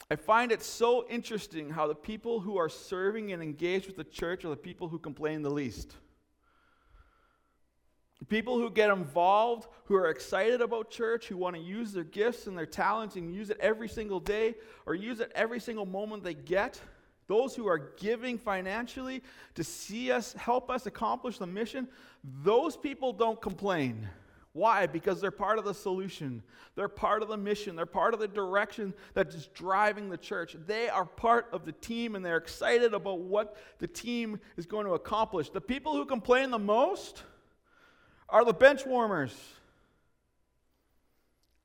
I 0.08 0.14
find 0.14 0.52
it 0.52 0.62
so 0.62 1.04
interesting 1.08 1.70
how 1.70 1.88
the 1.88 1.94
people 1.94 2.38
who 2.38 2.56
are 2.56 2.68
serving 2.68 3.32
and 3.32 3.42
engaged 3.42 3.88
with 3.88 3.96
the 3.96 4.04
church 4.04 4.44
are 4.44 4.50
the 4.50 4.56
people 4.56 4.88
who 4.88 5.00
complain 5.00 5.42
the 5.42 5.50
least. 5.50 5.96
People 8.28 8.58
who 8.58 8.70
get 8.70 8.90
involved, 8.90 9.68
who 9.84 9.96
are 9.96 10.08
excited 10.08 10.60
about 10.60 10.90
church, 10.90 11.26
who 11.26 11.36
want 11.36 11.56
to 11.56 11.62
use 11.62 11.92
their 11.92 12.04
gifts 12.04 12.46
and 12.46 12.56
their 12.56 12.66
talents 12.66 13.16
and 13.16 13.34
use 13.34 13.50
it 13.50 13.58
every 13.60 13.88
single 13.88 14.20
day 14.20 14.54
or 14.86 14.94
use 14.94 15.20
it 15.20 15.30
every 15.34 15.60
single 15.60 15.86
moment 15.86 16.24
they 16.24 16.34
get, 16.34 16.80
those 17.28 17.56
who 17.56 17.66
are 17.66 17.92
giving 17.96 18.38
financially 18.38 19.22
to 19.54 19.64
see 19.64 20.12
us, 20.12 20.32
help 20.34 20.70
us 20.70 20.86
accomplish 20.86 21.38
the 21.38 21.46
mission, 21.46 21.88
those 22.22 22.76
people 22.76 23.12
don't 23.12 23.40
complain. 23.40 24.08
Why? 24.52 24.86
Because 24.86 25.20
they're 25.20 25.30
part 25.30 25.58
of 25.58 25.66
the 25.66 25.74
solution. 25.74 26.42
They're 26.76 26.88
part 26.88 27.22
of 27.22 27.28
the 27.28 27.36
mission. 27.36 27.76
They're 27.76 27.84
part 27.84 28.14
of 28.14 28.20
the 28.20 28.28
direction 28.28 28.94
that 29.12 29.28
is 29.34 29.48
driving 29.48 30.08
the 30.08 30.16
church. 30.16 30.56
They 30.66 30.88
are 30.88 31.04
part 31.04 31.48
of 31.52 31.66
the 31.66 31.72
team 31.72 32.14
and 32.14 32.24
they're 32.24 32.38
excited 32.38 32.94
about 32.94 33.18
what 33.18 33.58
the 33.80 33.86
team 33.86 34.40
is 34.56 34.64
going 34.64 34.86
to 34.86 34.94
accomplish. 34.94 35.50
The 35.50 35.60
people 35.60 35.92
who 35.92 36.06
complain 36.06 36.50
the 36.50 36.58
most 36.58 37.22
are 38.30 38.46
the 38.46 38.54
bench 38.54 38.86
warmers. 38.86 39.36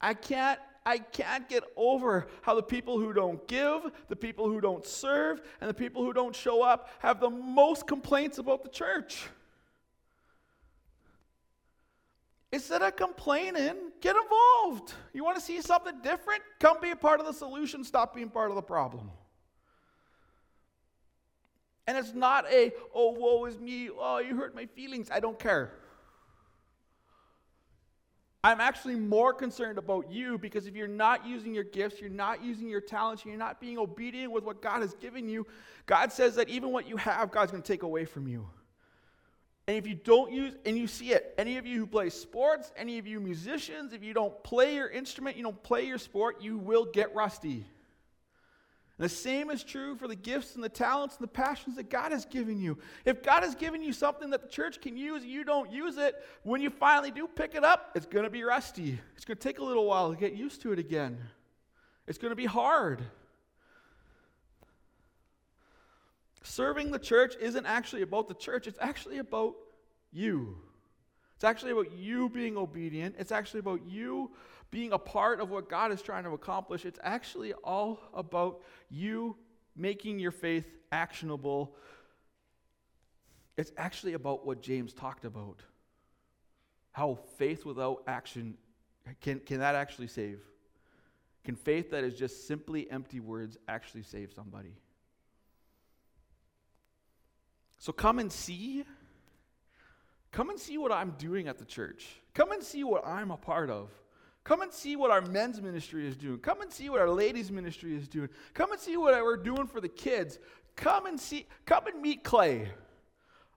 I 0.02 0.14
can't 0.14 0.60
I 0.86 0.98
can't 0.98 1.48
get 1.48 1.64
over 1.76 2.28
how 2.42 2.56
the 2.56 2.64
people 2.64 3.00
who 3.00 3.14
don't 3.14 3.48
give, 3.48 3.84
the 4.08 4.16
people 4.16 4.48
who 4.48 4.60
don't 4.60 4.86
serve, 4.86 5.42
and 5.60 5.70
the 5.70 5.74
people 5.74 6.04
who 6.04 6.12
don't 6.12 6.36
show 6.36 6.64
up 6.64 6.90
have 7.00 7.20
the 7.20 7.30
most 7.30 7.86
complaints 7.86 8.40
about 8.40 8.64
the 8.64 8.70
church. 8.70 9.28
Instead 12.52 12.82
of 12.82 12.96
complaining, 12.96 13.76
get 14.02 14.16
involved. 14.16 14.94
You 15.14 15.24
want 15.24 15.38
to 15.38 15.42
see 15.42 15.62
something 15.62 16.02
different? 16.02 16.42
Come 16.60 16.78
be 16.82 16.90
a 16.90 16.96
part 16.96 17.20
of 17.20 17.26
the 17.26 17.34
solution, 17.34 17.84
stop 17.84 18.16
being 18.16 18.30
part 18.30 18.50
of 18.50 18.56
the 18.56 18.62
problem. 18.62 19.12
And 21.88 21.98
it's 21.98 22.14
not 22.14 22.46
a, 22.52 22.74
oh, 22.94 23.12
woe 23.12 23.46
is 23.46 23.60
me, 23.60 23.90
oh, 23.96 24.18
you 24.18 24.36
hurt 24.36 24.56
my 24.56 24.66
feelings. 24.66 25.10
I 25.12 25.20
don't 25.20 25.38
care. 25.38 25.74
I'm 28.44 28.60
actually 28.60 28.96
more 28.96 29.34
concerned 29.34 29.78
about 29.78 30.12
you 30.12 30.38
because 30.38 30.66
if 30.66 30.76
you're 30.76 30.88
not 30.88 31.28
using 31.28 31.54
your 31.54 31.64
gifts, 31.64 32.02
you're 32.02 32.10
not 32.10 32.44
using 32.44 32.68
your 32.68 32.82
talents, 32.82 33.24
you're 33.24 33.38
not 33.38 33.62
being 33.62 33.78
obedient 33.78 34.32
with 34.32 34.44
what 34.44 34.62
God 34.62 34.82
has 34.82 34.96
given 34.96 35.30
you, 35.30 35.46
God 35.86 36.12
says 36.12 36.36
that 36.36 36.50
even 36.50 36.72
what 36.72 36.88
you 36.88 36.98
have, 36.98 37.32
God's 37.32 37.52
going 37.52 37.62
to 37.62 37.68
take 37.68 37.84
away 37.84 38.06
from 38.06 38.28
you. 38.28 38.48
And 39.68 39.78
if 39.78 39.86
you 39.86 39.94
don't 39.94 40.32
use, 40.32 40.56
and 40.66 40.76
you 40.76 40.88
see 40.88 41.12
it, 41.12 41.36
any 41.38 41.58
of 41.58 41.68
you 41.68 41.78
who 41.78 41.86
play 41.86 42.10
sports, 42.10 42.72
any 42.76 42.98
of 42.98 43.06
you 43.06 43.20
musicians, 43.20 43.94
if 43.94 44.04
you 44.04 44.14
don't 44.14 44.44
play 44.44 44.76
your 44.76 44.90
instrument, 44.90 45.38
you 45.38 45.44
don't 45.44 45.62
play 45.62 45.86
your 45.86 46.00
sport, 46.00 46.42
you 46.42 46.58
will 46.58 46.86
get 46.86 47.14
rusty. 47.14 47.64
And 49.02 49.10
the 49.10 49.16
same 49.16 49.50
is 49.50 49.64
true 49.64 49.96
for 49.96 50.08
the 50.08 50.16
gifts 50.16 50.54
and 50.54 50.64
the 50.64 50.70
talents 50.70 51.16
and 51.16 51.24
the 51.24 51.32
passions 51.32 51.76
that 51.78 51.90
God 51.90 52.12
has 52.12 52.24
given 52.24 52.62
you. 52.62 52.78
If 53.04 53.24
God 53.24 53.42
has 53.42 53.56
given 53.56 53.82
you 53.82 53.94
something 53.94 54.30
that 54.30 54.44
the 54.44 54.48
church 54.48 54.80
can 54.80 54.96
use 54.96 55.24
and 55.24 55.32
you 55.32 55.44
don't 55.44 55.72
use 55.72 55.98
it, 55.98 56.24
when 56.44 56.62
you 56.62 56.70
finally 56.70 57.10
do 57.10 57.28
pick 57.28 57.56
it 57.56 57.64
up, 57.64 57.94
it's 57.96 58.06
going 58.06 58.26
to 58.26 58.30
be 58.30 58.44
rusty. 58.44 59.00
It's 59.16 59.26
going 59.26 59.38
to 59.38 59.42
take 59.42 59.58
a 59.58 59.64
little 59.64 59.88
while 59.88 60.12
to 60.12 60.16
get 60.16 60.36
used 60.36 60.62
to 60.62 60.72
it 60.72 60.78
again. 60.78 61.18
It's 62.06 62.20
going 62.20 62.30
to 62.30 62.36
be 62.36 62.46
hard. 62.46 63.02
Serving 66.44 66.92
the 66.92 67.00
church 67.00 67.34
isn't 67.42 67.66
actually 67.66 68.04
about 68.04 68.28
the 68.28 68.36
church, 68.36 68.68
it's 68.68 68.78
actually 68.80 69.18
about 69.18 69.56
you. 70.12 70.58
It's 71.34 71.44
actually 71.44 71.72
about 71.72 71.92
you 71.94 72.30
being 72.30 72.56
obedient. 72.56 73.16
It's 73.18 73.32
actually 73.32 73.62
about 73.62 73.82
you 73.84 74.30
being 74.72 74.94
a 74.94 74.98
part 74.98 75.42
of 75.42 75.50
what 75.50 75.70
God 75.70 75.92
is 75.92 76.02
trying 76.02 76.24
to 76.24 76.32
accomplish. 76.32 76.86
It's 76.86 77.00
actually 77.04 77.54
all 77.54 78.00
about 78.14 78.62
you 78.90 79.36
making 79.76 80.20
your 80.20 80.32
faith 80.32 80.66
actionable. 80.92 81.76
It's 83.58 83.72
actually 83.78 84.14
about 84.14 84.46
what 84.46 84.62
James 84.62 84.94
talked 84.94 85.26
about. 85.26 85.60
How 86.94 87.20
faith 87.38 87.66
without 87.66 88.04
action 88.08 88.58
can, 89.20 89.40
can 89.40 89.60
that 89.60 89.76
actually 89.76 90.08
save? 90.08 90.40
Can 91.44 91.56
faith 91.56 91.92
that 91.92 92.04
is 92.04 92.14
just 92.14 92.48
simply 92.48 92.90
empty 92.90 93.20
words 93.20 93.58
actually 93.68 94.04
save 94.04 94.32
somebody? 94.34 94.76
So 97.80 97.92
come 97.92 98.20
and 98.20 98.32
see. 98.32 98.86
Come 100.32 100.50
and 100.50 100.60
see 100.60 100.78
what 100.78 100.92
I'm 100.92 101.16
doing 101.18 101.48
at 101.48 101.58
the 101.58 101.66
church. 101.66 102.08
Come 102.34 102.52
and 102.52 102.64
see 102.64 102.84
what 102.84 103.06
I'm 103.06 103.32
a 103.32 103.38
part 103.38 103.70
of. 103.70 103.90
Come 104.44 104.62
and 104.62 104.74
see 104.74 104.96
what 104.96 105.12
our 105.12 105.22
men's 105.22 105.62
ministry 105.62 106.08
is 106.08 106.16
doing. 106.16 106.40
Come 106.40 106.62
and 106.62 106.72
see 106.72 106.90
what 106.90 107.00
our 107.00 107.10
ladies' 107.10 107.52
ministry 107.52 107.96
is 107.96 108.08
doing. 108.08 108.30
Come 108.54 108.72
and 108.72 108.82
see 108.82 108.98
what 108.98 109.14
we're 109.24 109.38
doing 109.38 109.68
for 109.68 109.80
the 109.80 109.90
kids. 109.90 110.40
Come 110.76 111.06
and 111.06 111.20
see, 111.20 111.46
come 111.66 111.86
and 111.88 112.02
meet 112.02 112.24
Clay. 112.24 112.70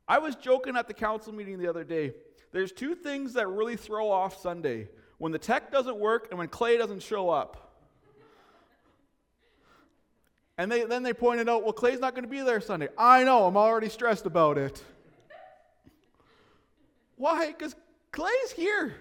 I 0.07 0.19
was 0.19 0.37
joking 0.37 0.77
at 0.77 0.87
the 0.87 0.95
council 0.95 1.33
meeting 1.33 1.59
the 1.59 1.69
other 1.69 1.85
day. 1.85 2.13
There's 2.53 2.71
two 2.71 2.95
things 2.95 3.33
that 3.33 3.49
really 3.49 3.77
throw 3.77 4.11
off 4.11 4.41
Sunday 4.41 4.89
when 5.19 5.33
the 5.33 5.39
tech 5.39 5.73
doesn't 5.73 5.97
work 5.97 6.29
and 6.31 6.39
when 6.39 6.49
Clay 6.49 6.77
doesn't 6.77 7.03
show 7.03 7.31
up. 7.31 7.61
And 10.57 10.71
they, 10.71 10.85
then 10.85 11.03
they 11.03 11.13
pointed 11.13 11.49
out, 11.49 11.65
well, 11.65 11.73
Clay's 11.73 11.99
not 11.99 12.15
going 12.15 12.25
to 12.25 12.31
be 12.31 12.41
there 12.41 12.61
Sunday. 12.61 12.89
I 12.97 13.25
know, 13.25 13.47
I'm 13.47 13.57
already 13.57 13.89
stressed 13.89 14.27
about 14.27 14.59
it. 14.59 14.83
Why? 17.17 17.49
Because 17.49 17.75
Clay's 18.13 18.53
here. 18.55 18.95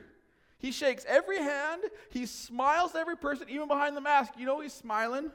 He 0.64 0.72
shakes 0.72 1.04
every 1.10 1.40
hand, 1.40 1.84
he 2.10 2.26
smiles 2.26 2.94
to 2.94 2.98
every 2.98 3.18
person, 3.18 3.50
even 3.50 3.68
behind 3.68 3.98
the 3.98 4.02
mask. 4.02 4.36
You 4.38 4.46
know 4.46 4.62
he's 4.62 4.72
smiling. 4.72 5.30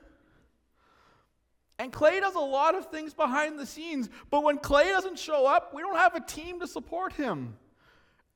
And 1.78 1.92
Clay 1.92 2.18
does 2.18 2.34
a 2.34 2.40
lot 2.40 2.74
of 2.74 2.86
things 2.86 3.12
behind 3.12 3.58
the 3.58 3.66
scenes, 3.66 4.08
but 4.30 4.42
when 4.42 4.56
Clay 4.56 4.86
doesn't 4.86 5.18
show 5.18 5.44
up, 5.46 5.74
we 5.74 5.82
don't 5.82 5.98
have 5.98 6.14
a 6.14 6.20
team 6.20 6.60
to 6.60 6.66
support 6.66 7.12
him. 7.12 7.58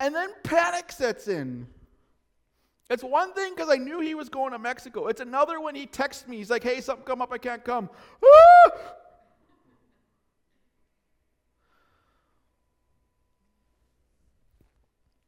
And 0.00 0.14
then 0.14 0.28
panic 0.42 0.92
sets 0.92 1.28
in. 1.28 1.66
It's 2.90 3.02
one 3.02 3.32
thing 3.32 3.54
because 3.54 3.70
I 3.70 3.76
knew 3.76 4.00
he 4.00 4.14
was 4.14 4.28
going 4.28 4.52
to 4.52 4.58
Mexico. 4.58 5.06
It's 5.06 5.22
another 5.22 5.62
when 5.62 5.74
he 5.74 5.86
texts 5.86 6.28
me. 6.28 6.36
He's 6.36 6.50
like, 6.50 6.62
hey, 6.62 6.82
something 6.82 7.06
come 7.06 7.22
up, 7.22 7.32
I 7.32 7.38
can't 7.38 7.64
come. 7.64 7.88
Ah! 8.22 8.70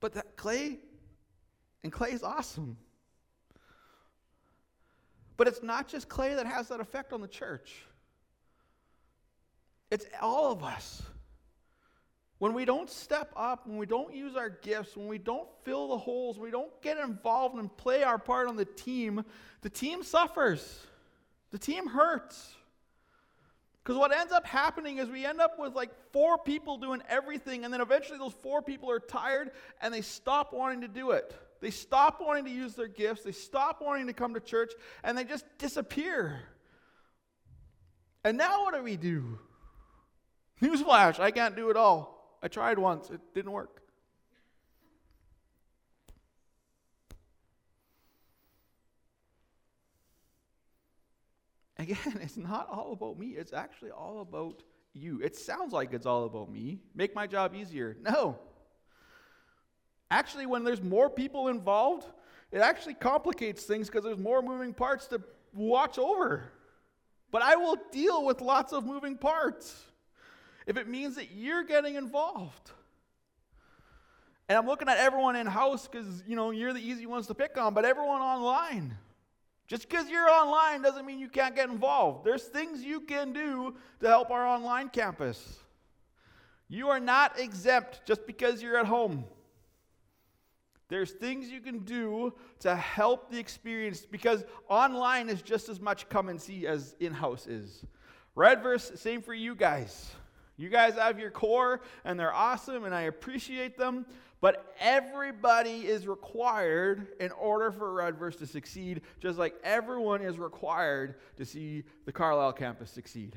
But 0.01 0.13
that 0.13 0.37
Clay, 0.37 0.81
and 1.85 1.93
Clay 1.93 2.11
is 2.11 2.23
awesome. 2.25 2.77
But 5.37 5.47
it's 5.47 5.63
not 5.63 5.87
just 5.87 6.09
Clay 6.09 6.35
that 6.35 6.47
has 6.47 6.69
that 6.69 6.81
effect 6.81 7.13
on 7.13 7.21
the 7.21 7.29
church. 7.29 7.85
It's 9.91 10.07
all 10.21 10.51
of 10.51 10.65
us. 10.65 11.03
When 12.39 12.55
we 12.55 12.65
don't 12.65 12.91
step 12.91 13.33
up, 13.37 13.67
when 13.67 13.77
we 13.77 13.87
don't 13.87 14.15
use 14.15 14.35
our 14.35 14.49
gifts, 14.49 14.97
when 14.97 15.07
we 15.07 15.19
don't 15.19 15.49
fill 15.63 15.89
the 15.89 15.99
holes, 15.99 16.39
we 16.39 16.51
don't 16.51 16.71
get 16.83 16.99
involved 16.99 17.57
and 17.57 17.75
play 17.77 18.03
our 18.03 18.19
part 18.19 18.49
on 18.49 18.57
the 18.57 18.65
team, 18.65 19.25
the 19.61 19.71
team 19.71 20.03
suffers. 20.03 20.81
The 21.51 21.59
team 21.59 21.87
hurts. 21.87 22.53
Because 23.83 23.99
what 23.99 24.17
ends 24.17 24.33
up 24.33 24.47
happening 24.47 24.99
is 24.99 25.09
we 25.09 25.27
end 25.27 25.41
up 25.41 25.59
with 25.59 25.75
like 25.75 25.91
four 26.11 26.39
people 26.39 26.79
doing 26.79 27.03
everything, 27.09 27.65
and 27.65 27.73
then 27.73 27.83
eventually 27.83 28.19
those 28.19 28.33
four 28.33 28.63
people 28.63 28.91
are 28.91 28.99
tired 28.99 29.51
and 29.83 29.93
they 29.93 30.01
stop 30.01 30.53
wanting 30.53 30.81
to 30.81 30.89
do 30.89 31.11
it. 31.11 31.35
They 31.65 31.71
stop 31.71 32.21
wanting 32.21 32.45
to 32.45 32.51
use 32.51 32.75
their 32.75 32.89
gifts, 32.89 33.23
they 33.23 33.33
stop 33.33 33.81
wanting 33.81 34.09
to 34.09 34.13
come 34.13 34.35
to 34.35 34.41
church, 34.41 34.75
and 35.03 35.17
they 35.17 35.25
just 35.25 35.47
disappear. 35.57 36.43
And 38.23 38.37
now 38.37 38.65
what 38.65 38.75
do 38.75 38.83
we 38.83 38.99
do? 38.99 39.39
Newsflash, 40.61 41.19
I 41.19 41.31
can't 41.31 41.57
do 41.57 41.71
it 41.71 41.77
all. 41.79 42.39
I 42.43 42.49
tried 42.49 42.79
once, 42.79 43.09
it 43.09 43.19
didn't 43.35 43.53
work. 43.53 43.81
Again, 51.79 51.97
it's 52.21 52.37
not 52.37 52.69
all 52.71 52.93
about 52.93 53.19
me. 53.19 53.29
It's 53.29 53.55
actually 53.55 53.91
all 53.91 54.21
about 54.21 54.63
you. 54.93 55.19
It 55.23 55.35
sounds 55.35 55.73
like 55.73 55.95
it's 55.95 56.05
all 56.05 56.27
about 56.27 56.53
me. 56.53 56.81
Make 56.95 57.15
my 57.15 57.27
job 57.27 57.55
easier. 57.55 57.97
No. 58.03 58.39
Actually, 60.11 60.47
when 60.47 60.65
there's 60.65 60.83
more 60.83 61.09
people 61.11 61.49
involved, 61.49 62.07
it 62.53 62.59
actually 62.59 62.95
complicates 62.95 63.65
things 63.65 63.89
because 63.89 64.05
there's 64.05 64.19
more 64.19 64.43
moving 64.43 64.73
parts 64.73 65.07
to 65.09 65.21
watch 65.55 65.99
over. 65.99 66.45
But 67.31 67.43
I 67.43 67.57
will 67.57 67.77
deal 67.91 68.25
with 68.25 68.41
lots 68.41 68.73
of 68.73 68.87
moving 68.87 69.17
parts 69.17 69.85
if 70.67 70.77
it 70.77 70.89
means 70.89 71.17
that 71.17 71.33
you're 71.33 71.65
getting 71.65 71.97
involved. 71.97 72.71
And 74.49 74.59
I'm 74.59 74.67
looking 74.67 74.89
at 74.89 74.99
everyone 74.99 75.37
in 75.37 75.47
house 75.47 75.89
because, 75.89 76.23
you 76.27 76.37
know, 76.37 76.51
you're 76.51 76.73
the 76.73 76.87
easy 76.87 77.07
ones 77.07 77.27
to 77.29 77.35
pick 77.35 77.57
on, 77.57 77.73
but 77.75 77.85
everyone 77.85 78.21
online. 78.21 78.97
Just 79.67 79.89
because 79.89 80.11
you're 80.11 80.29
online 80.29 80.83
doesn't 80.83 81.07
mean 81.07 81.19
you 81.19 81.29
can't 81.29 81.57
get 81.57 81.71
involved. 81.71 82.25
There's 82.25 82.45
things 82.45 82.83
you 82.83 83.01
can 83.01 83.33
do 83.33 83.75
to 84.01 84.07
help 84.07 84.31
our 84.31 84.47
online 84.47 84.91
campus. 84.91 85.59
You 86.69 86.89
are 86.91 87.01
not 87.01 87.39
exempt 87.41 88.03
just 88.05 88.27
because 88.27 88.63
you're 88.63 88.79
at 88.79 88.87
home. 88.87 89.25
There's 90.95 91.11
things 91.11 91.51
you 91.51 91.59
can 91.59 91.81
do 91.81 92.33
to 92.61 92.77
help 92.77 93.29
the 93.29 93.37
experience 93.37 94.07
because 94.09 94.45
online 94.69 95.29
is 95.29 95.43
just 95.43 95.69
as 95.69 95.81
much 95.81 96.09
come 96.09 96.29
and 96.29 96.41
see 96.41 96.69
as 96.69 96.95
in 97.01 97.13
house 97.13 97.49
is. 97.49 97.85
Redvers, 98.37 98.97
same 98.97 99.21
for 99.21 99.35
you 99.35 99.57
guys. 99.57 100.13
You 100.57 100.69
guys 100.69 100.95
have 100.95 101.19
your 101.19 101.33
core, 101.33 101.81
and 102.05 102.17
they're 102.17 102.33
awesome, 102.33 102.85
and 102.85 102.95
I 102.95 103.03
appreciate 103.03 103.77
them. 103.77 104.07
But 104.41 104.73
everybody 104.79 105.85
is 105.85 106.07
required 106.07 107.09
in 107.19 107.33
order 107.33 107.73
for 107.73 107.93
Redvers 107.93 108.39
to 108.39 108.47
succeed, 108.47 109.01
just 109.19 109.37
like 109.37 109.57
everyone 109.65 110.23
is 110.23 110.39
required 110.39 111.17
to 111.39 111.45
see 111.45 111.83
the 112.05 112.13
Carlyle 112.13 112.53
campus 112.53 112.93
succeed. 112.93 113.35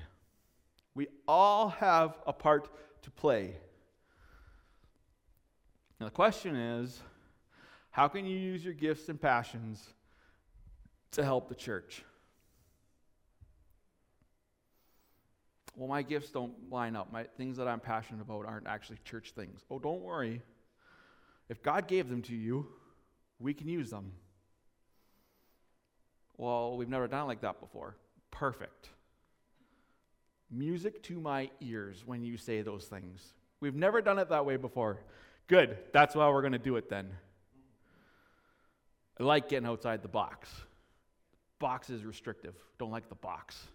We 0.94 1.08
all 1.28 1.70
have 1.70 2.20
a 2.28 2.34
part 2.34 2.70
to 3.02 3.10
play. 3.10 3.56
Now, 6.00 6.06
the 6.06 6.12
question 6.12 6.56
is 6.56 7.02
how 7.98 8.08
can 8.08 8.26
you 8.26 8.38
use 8.38 8.64
your 8.64 8.74
gifts 8.74 9.10
and 9.10 9.20
passions 9.20 9.86
to 11.12 11.26
help 11.26 11.50
the 11.50 11.56
church? 11.56 12.04
well, 15.78 15.88
my 15.88 16.02
gifts 16.02 16.32
don't 16.32 16.54
line 16.72 16.96
up. 16.96 17.14
My 17.14 17.24
things 17.38 17.58
that 17.58 17.68
I'm 17.68 17.80
passionate 17.80 18.22
about 18.22 18.48
aren't 18.48 18.66
actually 18.66 18.98
church 19.06 19.34
things. 19.36 19.62
Oh, 19.70 19.78
don't 19.78 20.02
worry. 20.02 20.42
If 21.50 21.62
God 21.62 21.88
gave 21.88 22.10
them 22.10 22.24
to 22.24 22.36
you, 22.36 22.68
we 23.40 23.54
can 23.54 23.70
use 23.70 23.92
them. 23.92 24.12
Well, 26.36 26.78
we've 26.78 26.90
never 26.90 27.08
done 27.08 27.28
like 27.28 27.42
that 27.42 27.60
before. 27.60 27.96
Perfect. 28.32 28.90
Music 30.50 31.04
to 31.04 31.20
my 31.20 31.52
ears 31.62 32.02
when 32.06 32.24
you 32.24 32.38
say 32.38 32.64
those 32.64 32.86
things. 32.86 33.34
We've 33.60 33.76
never 33.76 34.02
done 34.02 34.18
it 34.18 34.30
that 34.30 34.48
way 34.48 34.58
before. 34.58 35.04
Good. 35.46 35.78
That's 35.94 36.16
why 36.16 36.28
we're 36.30 36.42
going 36.42 36.54
to 36.54 36.60
do 36.60 36.76
it 36.78 36.90
then. 36.90 37.12
I 39.20 39.24
like 39.24 39.50
getting 39.50 39.68
outside 39.68 40.02
the 40.02 40.08
box. 40.08 40.50
Box 41.60 41.90
is 41.90 42.04
restrictive. 42.04 42.56
Don't 42.78 42.92
like 42.92 43.10
the 43.10 43.16
box 43.16 43.68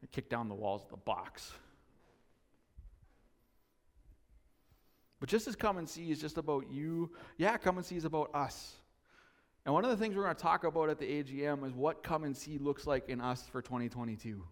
and 0.00 0.10
kick 0.10 0.28
down 0.28 0.48
the 0.48 0.54
walls 0.54 0.82
of 0.82 0.90
the 0.90 0.96
box. 0.96 1.52
But 5.20 5.28
just 5.28 5.46
as 5.46 5.54
come 5.54 5.78
and 5.78 5.88
see 5.88 6.10
is 6.10 6.20
just 6.20 6.36
about 6.36 6.70
you, 6.70 7.10
yeah, 7.38 7.56
come 7.56 7.76
and 7.76 7.86
see 7.86 7.96
is 7.96 8.04
about 8.04 8.34
us. 8.34 8.74
And 9.64 9.72
one 9.72 9.84
of 9.84 9.90
the 9.90 9.96
things 9.96 10.16
we're 10.16 10.24
going 10.24 10.34
to 10.34 10.42
talk 10.42 10.64
about 10.64 10.90
at 10.90 10.98
the 10.98 11.06
AGM 11.06 11.64
is 11.64 11.72
what 11.72 12.02
come 12.02 12.24
and 12.24 12.36
see 12.36 12.58
looks 12.58 12.86
like 12.86 13.08
in 13.08 13.20
us 13.20 13.44
for 13.52 13.62
2022. 13.62 14.42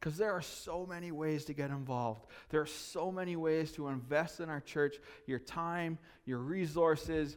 Because 0.00 0.16
there 0.16 0.32
are 0.32 0.40
so 0.40 0.86
many 0.86 1.12
ways 1.12 1.44
to 1.46 1.52
get 1.52 1.70
involved. 1.70 2.26
There 2.48 2.62
are 2.62 2.66
so 2.66 3.10
many 3.12 3.36
ways 3.36 3.72
to 3.72 3.88
invest 3.88 4.40
in 4.40 4.48
our 4.48 4.60
church 4.60 4.96
your 5.26 5.38
time, 5.38 5.98
your 6.24 6.38
resources. 6.38 7.36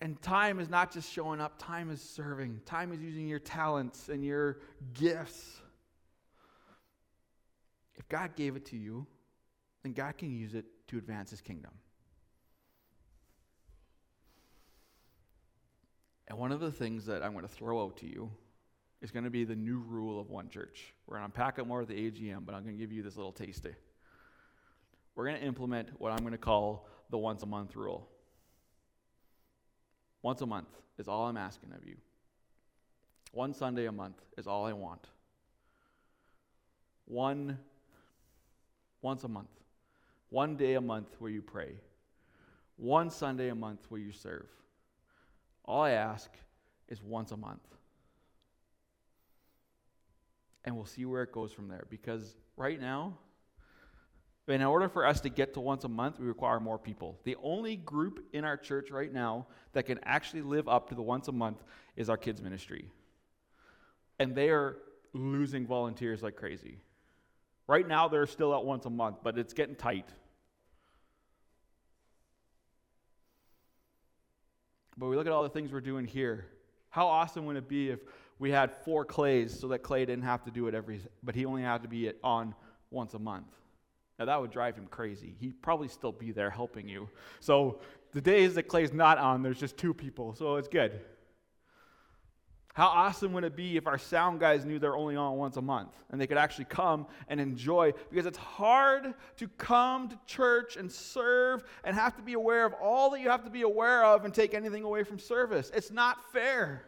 And 0.00 0.20
time 0.20 0.58
is 0.60 0.68
not 0.68 0.92
just 0.92 1.10
showing 1.10 1.40
up, 1.40 1.58
time 1.58 1.90
is 1.90 2.02
serving. 2.02 2.60
Time 2.66 2.92
is 2.92 3.00
using 3.00 3.28
your 3.28 3.38
talents 3.38 4.08
and 4.08 4.24
your 4.24 4.58
gifts. 4.92 5.60
If 7.94 8.08
God 8.08 8.34
gave 8.36 8.56
it 8.56 8.66
to 8.66 8.76
you, 8.76 9.06
then 9.82 9.92
God 9.92 10.18
can 10.18 10.34
use 10.34 10.54
it 10.54 10.64
to 10.88 10.98
advance 10.98 11.30
his 11.30 11.40
kingdom. 11.40 11.70
And 16.26 16.38
one 16.38 16.52
of 16.52 16.60
the 16.60 16.72
things 16.72 17.06
that 17.06 17.22
I'm 17.22 17.32
going 17.32 17.46
to 17.46 17.52
throw 17.52 17.84
out 17.84 17.98
to 17.98 18.06
you 18.06 18.30
is 19.02 19.10
going 19.10 19.24
to 19.24 19.30
be 19.30 19.44
the 19.44 19.54
new 19.54 19.78
rule 19.78 20.18
of 20.18 20.30
one 20.30 20.48
church. 20.48 20.94
We're 21.06 21.18
going 21.18 21.30
to 21.30 21.34
unpack 21.36 21.58
it 21.58 21.66
more 21.66 21.82
at 21.82 21.88
the 21.88 21.94
AGM, 21.94 22.46
but 22.46 22.54
I'm 22.54 22.62
going 22.62 22.74
to 22.74 22.80
give 22.80 22.92
you 22.92 23.02
this 23.02 23.16
little 23.16 23.32
taster. 23.32 23.76
We're 25.14 25.26
going 25.26 25.38
to 25.38 25.46
implement 25.46 25.90
what 26.00 26.12
I'm 26.12 26.20
going 26.20 26.32
to 26.32 26.38
call 26.38 26.88
the 27.10 27.18
once 27.18 27.42
a 27.42 27.46
month 27.46 27.76
rule. 27.76 28.08
Once 30.24 30.40
a 30.40 30.46
month 30.46 30.70
is 30.98 31.06
all 31.06 31.26
I'm 31.26 31.36
asking 31.36 31.70
of 31.74 31.86
you. 31.86 31.96
One 33.32 33.52
Sunday 33.52 33.84
a 33.84 33.92
month 33.92 34.16
is 34.38 34.46
all 34.46 34.64
I 34.64 34.72
want. 34.72 35.06
One 37.04 37.58
once 39.02 39.22
a 39.24 39.28
month. 39.28 39.50
One 40.30 40.56
day 40.56 40.76
a 40.76 40.80
month 40.80 41.14
where 41.18 41.30
you 41.30 41.42
pray. 41.42 41.74
One 42.78 43.10
Sunday 43.10 43.50
a 43.50 43.54
month 43.54 43.84
where 43.90 44.00
you 44.00 44.12
serve. 44.12 44.48
All 45.66 45.82
I 45.82 45.90
ask 45.90 46.30
is 46.88 47.02
once 47.02 47.30
a 47.30 47.36
month. 47.36 47.60
And 50.64 50.74
we'll 50.74 50.86
see 50.86 51.04
where 51.04 51.22
it 51.22 51.32
goes 51.32 51.52
from 51.52 51.68
there. 51.68 51.84
Because 51.90 52.34
right 52.56 52.80
now, 52.80 53.18
in 54.46 54.62
order 54.62 54.88
for 54.88 55.06
us 55.06 55.20
to 55.22 55.30
get 55.30 55.54
to 55.54 55.60
once 55.60 55.84
a 55.84 55.88
month, 55.88 56.20
we 56.20 56.26
require 56.26 56.60
more 56.60 56.78
people. 56.78 57.18
The 57.24 57.36
only 57.42 57.76
group 57.76 58.26
in 58.32 58.44
our 58.44 58.58
church 58.58 58.90
right 58.90 59.10
now 59.10 59.46
that 59.72 59.86
can 59.86 59.98
actually 60.04 60.42
live 60.42 60.68
up 60.68 60.90
to 60.90 60.94
the 60.94 61.02
once 61.02 61.28
a 61.28 61.32
month 61.32 61.62
is 61.96 62.10
our 62.10 62.18
kids' 62.18 62.42
ministry. 62.42 62.90
And 64.18 64.34
they 64.34 64.50
are 64.50 64.76
losing 65.14 65.66
volunteers 65.66 66.22
like 66.22 66.36
crazy. 66.36 66.78
Right 67.66 67.88
now, 67.88 68.08
they're 68.08 68.26
still 68.26 68.54
at 68.54 68.64
once 68.64 68.84
a 68.84 68.90
month, 68.90 69.18
but 69.22 69.38
it's 69.38 69.54
getting 69.54 69.76
tight. 69.76 70.08
But 74.98 75.06
we 75.06 75.16
look 75.16 75.26
at 75.26 75.32
all 75.32 75.42
the 75.42 75.48
things 75.48 75.72
we're 75.72 75.80
doing 75.80 76.06
here. 76.06 76.46
How 76.90 77.06
awesome 77.06 77.46
would 77.46 77.56
it 77.56 77.68
be 77.68 77.90
if 77.90 78.00
we 78.38 78.50
had 78.50 78.70
four 78.84 79.06
clays 79.06 79.58
so 79.58 79.68
that 79.68 79.82
Clay 79.82 80.04
didn't 80.04 80.24
have 80.24 80.44
to 80.44 80.50
do 80.50 80.68
it 80.68 80.74
every, 80.74 81.00
but 81.22 81.34
he 81.34 81.46
only 81.46 81.62
had 81.62 81.82
to 81.82 81.88
be 81.88 82.12
on 82.22 82.54
once 82.90 83.14
a 83.14 83.18
month? 83.18 83.48
Now 84.18 84.26
that 84.26 84.40
would 84.40 84.50
drive 84.50 84.76
him 84.76 84.86
crazy. 84.86 85.34
He'd 85.40 85.60
probably 85.60 85.88
still 85.88 86.12
be 86.12 86.30
there 86.30 86.50
helping 86.50 86.88
you. 86.88 87.08
So 87.40 87.80
the 88.12 88.20
days 88.20 88.54
that 88.54 88.64
Clay's 88.64 88.92
not 88.92 89.18
on, 89.18 89.42
there's 89.42 89.58
just 89.58 89.76
two 89.76 89.92
people, 89.92 90.34
so 90.34 90.56
it's 90.56 90.68
good. 90.68 91.00
How 92.74 92.88
awesome 92.88 93.32
would 93.34 93.44
it 93.44 93.54
be 93.54 93.76
if 93.76 93.86
our 93.86 93.98
sound 93.98 94.40
guys 94.40 94.64
knew 94.64 94.80
they're 94.80 94.96
only 94.96 95.14
on 95.14 95.36
once 95.36 95.56
a 95.56 95.62
month 95.62 95.94
and 96.10 96.20
they 96.20 96.26
could 96.26 96.38
actually 96.38 96.64
come 96.64 97.06
and 97.28 97.40
enjoy? 97.40 97.92
Because 98.10 98.26
it's 98.26 98.38
hard 98.38 99.14
to 99.36 99.48
come 99.58 100.08
to 100.08 100.18
church 100.26 100.76
and 100.76 100.90
serve 100.90 101.62
and 101.84 101.94
have 101.94 102.16
to 102.16 102.22
be 102.22 102.32
aware 102.32 102.66
of 102.66 102.74
all 102.82 103.10
that 103.10 103.20
you 103.20 103.30
have 103.30 103.44
to 103.44 103.50
be 103.50 103.62
aware 103.62 104.04
of 104.04 104.24
and 104.24 104.34
take 104.34 104.54
anything 104.54 104.82
away 104.82 105.04
from 105.04 105.20
service. 105.20 105.70
It's 105.72 105.92
not 105.92 106.32
fair. 106.32 106.84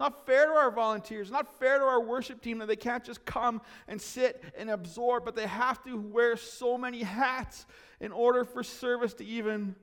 Not 0.00 0.24
fair 0.24 0.46
to 0.46 0.52
our 0.52 0.70
volunteers. 0.70 1.30
Not 1.30 1.58
fair 1.60 1.78
to 1.78 1.84
our 1.84 2.00
worship 2.00 2.40
team 2.40 2.58
that 2.58 2.66
they 2.66 2.74
can't 2.74 3.04
just 3.04 3.22
come 3.26 3.60
and 3.86 4.00
sit 4.00 4.42
and 4.56 4.70
absorb, 4.70 5.26
but 5.26 5.36
they 5.36 5.46
have 5.46 5.84
to 5.84 5.98
wear 6.00 6.38
so 6.38 6.78
many 6.78 7.02
hats 7.02 7.66
in 8.00 8.10
order 8.10 8.46
for 8.46 8.62
service 8.62 9.12
to 9.14 9.26
even 9.26 9.76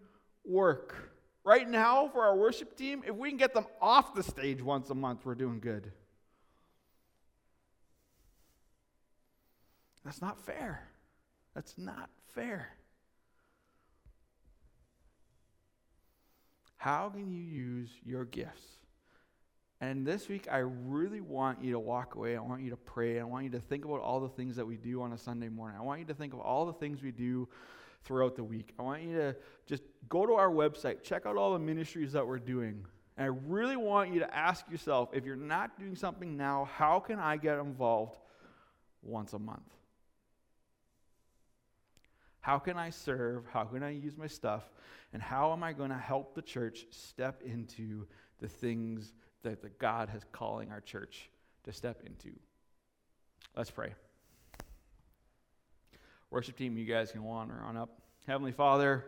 work. 0.44 0.96
Right 1.44 1.70
now, 1.70 2.08
for 2.08 2.24
our 2.24 2.36
worship 2.36 2.76
team, 2.76 3.04
if 3.06 3.16
we 3.16 3.30
can 3.30 3.38
get 3.38 3.54
them 3.54 3.68
off 3.80 4.16
the 4.16 4.24
stage 4.24 4.60
once 4.60 4.90
a 4.90 4.96
month, 4.96 5.24
we're 5.24 5.36
doing 5.36 5.60
good. 5.60 5.92
That's 10.04 10.22
not 10.22 10.44
fair. 10.44 10.82
That's 11.54 11.78
not 11.78 12.10
fair. 12.34 12.70
How 16.78 17.10
can 17.10 17.32
you 17.32 17.42
use 17.42 17.92
your 18.04 18.26
gifts? 18.26 18.77
And 19.80 20.08
this 20.08 20.28
week, 20.28 20.48
I 20.52 20.58
really 20.58 21.22
want 21.22 21.64
you 21.64 21.74
to 21.74 21.80
walk 21.80 22.16
away. 22.16 22.36
I 22.36 22.42
want 22.42 22.64
you 22.64 22.72
to 22.72 22.78
pray. 22.78 23.20
I 23.20 23.24
want 23.24 23.44
you 23.44 23.52
to 23.52 23.60
think 23.60 23.86
about 23.86 24.02
all 24.02 24.20
the 24.20 24.30
things 24.30 24.56
that 24.56 24.66
we 24.66 24.76
do 24.76 25.04
on 25.04 25.14
a 25.14 25.18
Sunday 25.18 25.50
morning. 25.50 25.78
I 25.80 25.84
want 25.84 26.00
you 26.00 26.06
to 26.08 26.16
think 26.16 26.34
of 26.34 26.40
all 26.40 26.66
the 26.66 26.74
things 26.74 27.04
we 27.04 27.12
do 27.12 27.48
throughout 28.04 28.36
the 28.36 28.44
week. 28.44 28.74
I 28.80 28.82
want 28.82 29.04
you 29.04 29.16
to 29.18 29.36
just 29.68 29.84
go 30.10 30.26
to 30.26 30.34
our 30.34 30.50
website, 30.50 31.04
check 31.04 31.28
out 31.28 31.38
all 31.38 31.54
the 31.54 31.60
ministries 31.60 32.14
that 32.14 32.26
we're 32.26 32.40
doing. 32.40 32.86
And 33.18 33.26
I 33.26 33.28
really 33.48 33.78
want 33.78 34.12
you 34.12 34.20
to 34.22 34.36
ask 34.36 34.70
yourself 34.72 35.10
if 35.14 35.26
you're 35.26 35.36
not 35.36 35.78
doing 35.80 35.96
something 35.96 36.38
now, 36.38 36.68
how 36.74 37.00
can 37.00 37.20
I 37.20 37.38
get 37.38 37.60
involved 37.60 38.18
once 39.04 39.34
a 39.34 39.40
month? 39.40 39.62
How 42.40 42.58
can 42.58 42.78
I 42.78 42.90
serve? 42.90 43.46
How 43.52 43.66
can 43.66 43.84
I 43.84 43.92
use 43.92 44.18
my 44.18 44.28
stuff? 44.28 44.72
And 45.14 45.22
how 45.22 45.52
am 45.52 45.64
I 45.64 45.74
going 45.74 45.90
to 45.90 45.98
help 45.98 46.34
the 46.34 46.42
church 46.42 46.86
step 46.92 47.42
into 47.46 48.08
the 48.40 48.48
things 48.48 49.14
that 49.44 49.62
the 49.62 49.70
God 49.70 50.10
has 50.10 50.22
calling 50.32 50.72
our 50.72 50.82
church 50.82 51.30
to 51.64 51.72
step 51.72 52.02
into? 52.06 52.36
Let's 53.56 53.72
pray. 53.72 53.94
Worship 56.30 56.58
team, 56.58 56.78
you 56.78 56.86
guys 56.86 57.12
can 57.12 57.24
wander 57.24 57.56
on 57.64 57.78
up. 57.78 58.02
Heavenly 58.28 58.52
Father, 58.52 59.06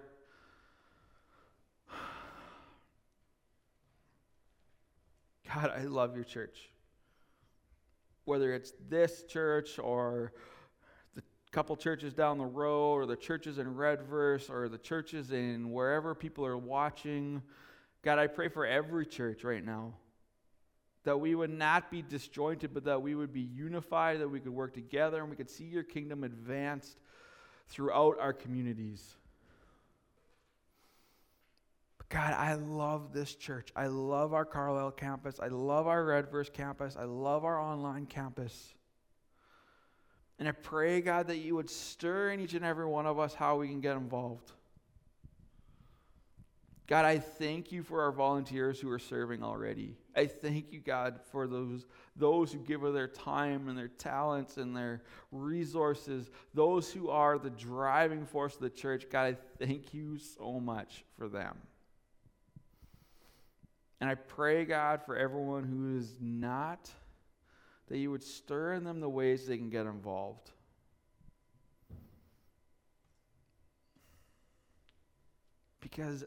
God, 5.53 5.71
I 5.75 5.83
love 5.83 6.15
your 6.15 6.23
church. 6.23 6.69
Whether 8.25 8.53
it's 8.53 8.73
this 8.87 9.23
church 9.23 9.79
or 9.79 10.31
the 11.15 11.23
couple 11.51 11.75
churches 11.75 12.13
down 12.13 12.37
the 12.37 12.45
road 12.45 12.93
or 12.93 13.05
the 13.05 13.15
churches 13.15 13.57
in 13.57 13.75
Redvers 13.75 14.49
or 14.49 14.69
the 14.69 14.77
churches 14.77 15.31
in 15.31 15.71
wherever 15.71 16.15
people 16.15 16.45
are 16.45 16.57
watching, 16.57 17.41
God, 18.03 18.19
I 18.19 18.27
pray 18.27 18.47
for 18.47 18.65
every 18.65 19.05
church 19.05 19.43
right 19.43 19.65
now 19.65 19.93
that 21.03 21.17
we 21.17 21.35
would 21.35 21.49
not 21.49 21.89
be 21.89 22.01
disjointed, 22.01 22.73
but 22.73 22.83
that 22.83 23.01
we 23.01 23.15
would 23.15 23.33
be 23.33 23.41
unified, 23.41 24.19
that 24.19 24.27
we 24.27 24.39
could 24.39 24.53
work 24.53 24.73
together 24.73 25.21
and 25.21 25.29
we 25.29 25.35
could 25.35 25.49
see 25.49 25.63
your 25.63 25.83
kingdom 25.83 26.23
advanced 26.23 26.97
throughout 27.69 28.17
our 28.19 28.33
communities. 28.33 29.15
But 31.97 32.09
God, 32.09 32.33
I 32.33 32.55
love 32.55 33.13
this 33.13 33.35
church. 33.35 33.69
I 33.75 33.87
love 33.87 34.33
our 34.33 34.45
Carlyle 34.45 34.91
campus. 34.91 35.39
I 35.39 35.47
love 35.47 35.87
our 35.87 36.03
Redvers 36.03 36.51
campus. 36.51 36.97
I 36.97 37.05
love 37.05 37.45
our 37.45 37.59
online 37.59 38.05
campus. 38.05 38.73
And 40.39 40.47
I 40.47 40.51
pray, 40.51 41.01
God, 41.01 41.27
that 41.27 41.37
you 41.37 41.55
would 41.55 41.69
stir 41.69 42.31
in 42.31 42.39
each 42.39 42.53
and 42.53 42.63
every 42.65 42.85
one 42.85 43.05
of 43.05 43.19
us 43.19 43.33
how 43.33 43.57
we 43.57 43.67
can 43.67 43.81
get 43.81 43.97
involved. 43.97 44.51
God, 46.87 47.05
I 47.05 47.19
thank 47.19 47.71
you 47.71 47.83
for 47.83 48.01
our 48.01 48.11
volunteers 48.11 48.79
who 48.79 48.89
are 48.89 48.99
serving 48.99 49.43
already. 49.43 49.95
I 50.19 50.27
thank 50.27 50.73
you, 50.73 50.81
God, 50.81 51.21
for 51.31 51.47
those, 51.47 51.85
those 52.17 52.51
who 52.51 52.59
give 52.59 52.83
of 52.83 52.93
their 52.93 53.07
time 53.07 53.69
and 53.69 53.77
their 53.77 53.87
talents 53.87 54.57
and 54.57 54.75
their 54.75 55.01
resources, 55.31 56.29
those 56.53 56.91
who 56.91 57.09
are 57.09 57.37
the 57.37 57.49
driving 57.49 58.25
force 58.25 58.55
of 58.55 58.59
the 58.59 58.69
church. 58.69 59.05
God, 59.09 59.27
I 59.27 59.37
thank 59.65 59.93
you 59.93 60.17
so 60.17 60.59
much 60.59 61.05
for 61.17 61.29
them. 61.29 61.57
And 64.01 64.09
I 64.09 64.15
pray, 64.15 64.65
God, 64.65 65.03
for 65.05 65.15
everyone 65.15 65.63
who 65.63 65.97
is 65.97 66.17
not, 66.19 66.91
that 67.87 67.97
you 67.97 68.11
would 68.11 68.23
stir 68.23 68.73
in 68.73 68.83
them 68.83 68.99
the 68.99 69.07
ways 69.07 69.47
they 69.47 69.57
can 69.57 69.69
get 69.69 69.85
involved. 69.85 70.51
Because 75.79 76.25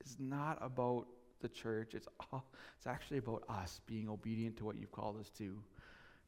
it's 0.00 0.16
not 0.18 0.56
about 0.62 1.08
the 1.42 1.48
church. 1.48 1.94
It's, 1.94 2.08
all, 2.32 2.44
it's 2.78 2.86
actually 2.86 3.18
about 3.18 3.44
us 3.48 3.80
being 3.86 4.08
obedient 4.08 4.56
to 4.58 4.64
what 4.64 4.76
you've 4.76 4.92
called 4.92 5.18
us 5.20 5.30
to, 5.38 5.58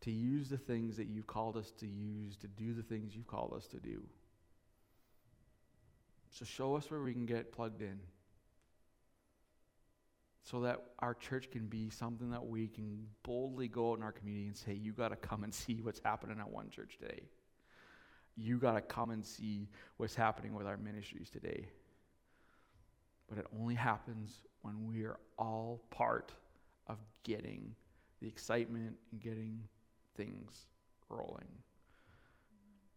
to 0.03 0.11
use 0.11 0.49
the 0.49 0.59
things 0.59 0.97
that 0.97 1.07
you've 1.07 1.27
called 1.27 1.57
us 1.57 1.71
to 1.79 1.87
use, 1.87 2.37
to 2.39 2.49
do 2.49 2.75
the 2.75 2.83
things 2.83 3.15
you've 3.17 3.27
called 3.27 3.55
us 3.57 3.67
to 3.69 3.79
do. 3.79 4.03
So 6.31 6.45
show 6.45 6.77
us 6.77 6.91
where 6.91 7.01
we 7.01 7.13
can 7.13 7.27
get 7.27 7.53
plugged 7.53 7.81
in 7.81 8.01
so 10.43 10.61
that 10.61 10.83
our 10.99 11.15
church 11.15 11.51
can 11.51 11.67
be 11.67 11.89
something 11.89 12.31
that 12.31 12.45
we 12.45 12.69
can 12.69 13.07
boldly 13.23 13.67
go 13.67 13.93
out 13.93 13.99
in 13.99 14.03
our 14.03 14.13
community 14.13 14.47
and 14.47 14.57
say, 14.57 14.75
You 14.75 14.93
got 14.93 15.09
to 15.09 15.17
come 15.17 15.43
and 15.43 15.55
see 15.55 15.81
what's 15.83 16.01
happening 16.05 16.39
at 16.39 16.51
one 16.51 16.69
church 16.69 16.99
today. 17.01 17.23
You 18.37 18.59
got 18.59 18.75
to 18.75 18.81
come 18.81 19.11
and 19.11 19.25
see 19.25 19.69
what's 19.97 20.15
happening 20.15 20.55
with 20.55 20.67
our 20.67 20.77
ministries 20.77 21.31
today. 21.31 21.69
But 23.29 23.39
it 23.39 23.47
only 23.59 23.75
happens 23.75 24.41
when 24.65 24.87
we 24.87 25.05
are 25.05 25.19
all 25.39 25.83
part 25.91 26.33
of 26.87 26.97
getting 27.23 27.75
the 28.23 28.27
excitement 28.27 28.97
and 29.13 29.21
getting 29.21 29.61
things 30.17 30.67
rolling. 31.11 31.49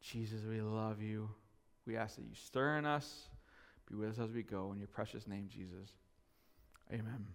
Jesus, 0.02 0.42
we 0.50 0.62
love 0.62 1.02
you. 1.02 1.30
We 1.86 1.98
ask 1.98 2.16
that 2.16 2.24
you 2.24 2.36
stir 2.36 2.78
in 2.78 2.86
us, 2.86 3.28
be 3.90 3.96
with 3.96 4.12
us 4.12 4.20
as 4.20 4.32
we 4.32 4.44
go. 4.44 4.72
In 4.72 4.80
your 4.80 4.88
precious 4.88 5.28
name, 5.28 5.50
Jesus. 5.50 5.92
Amen. 6.92 7.28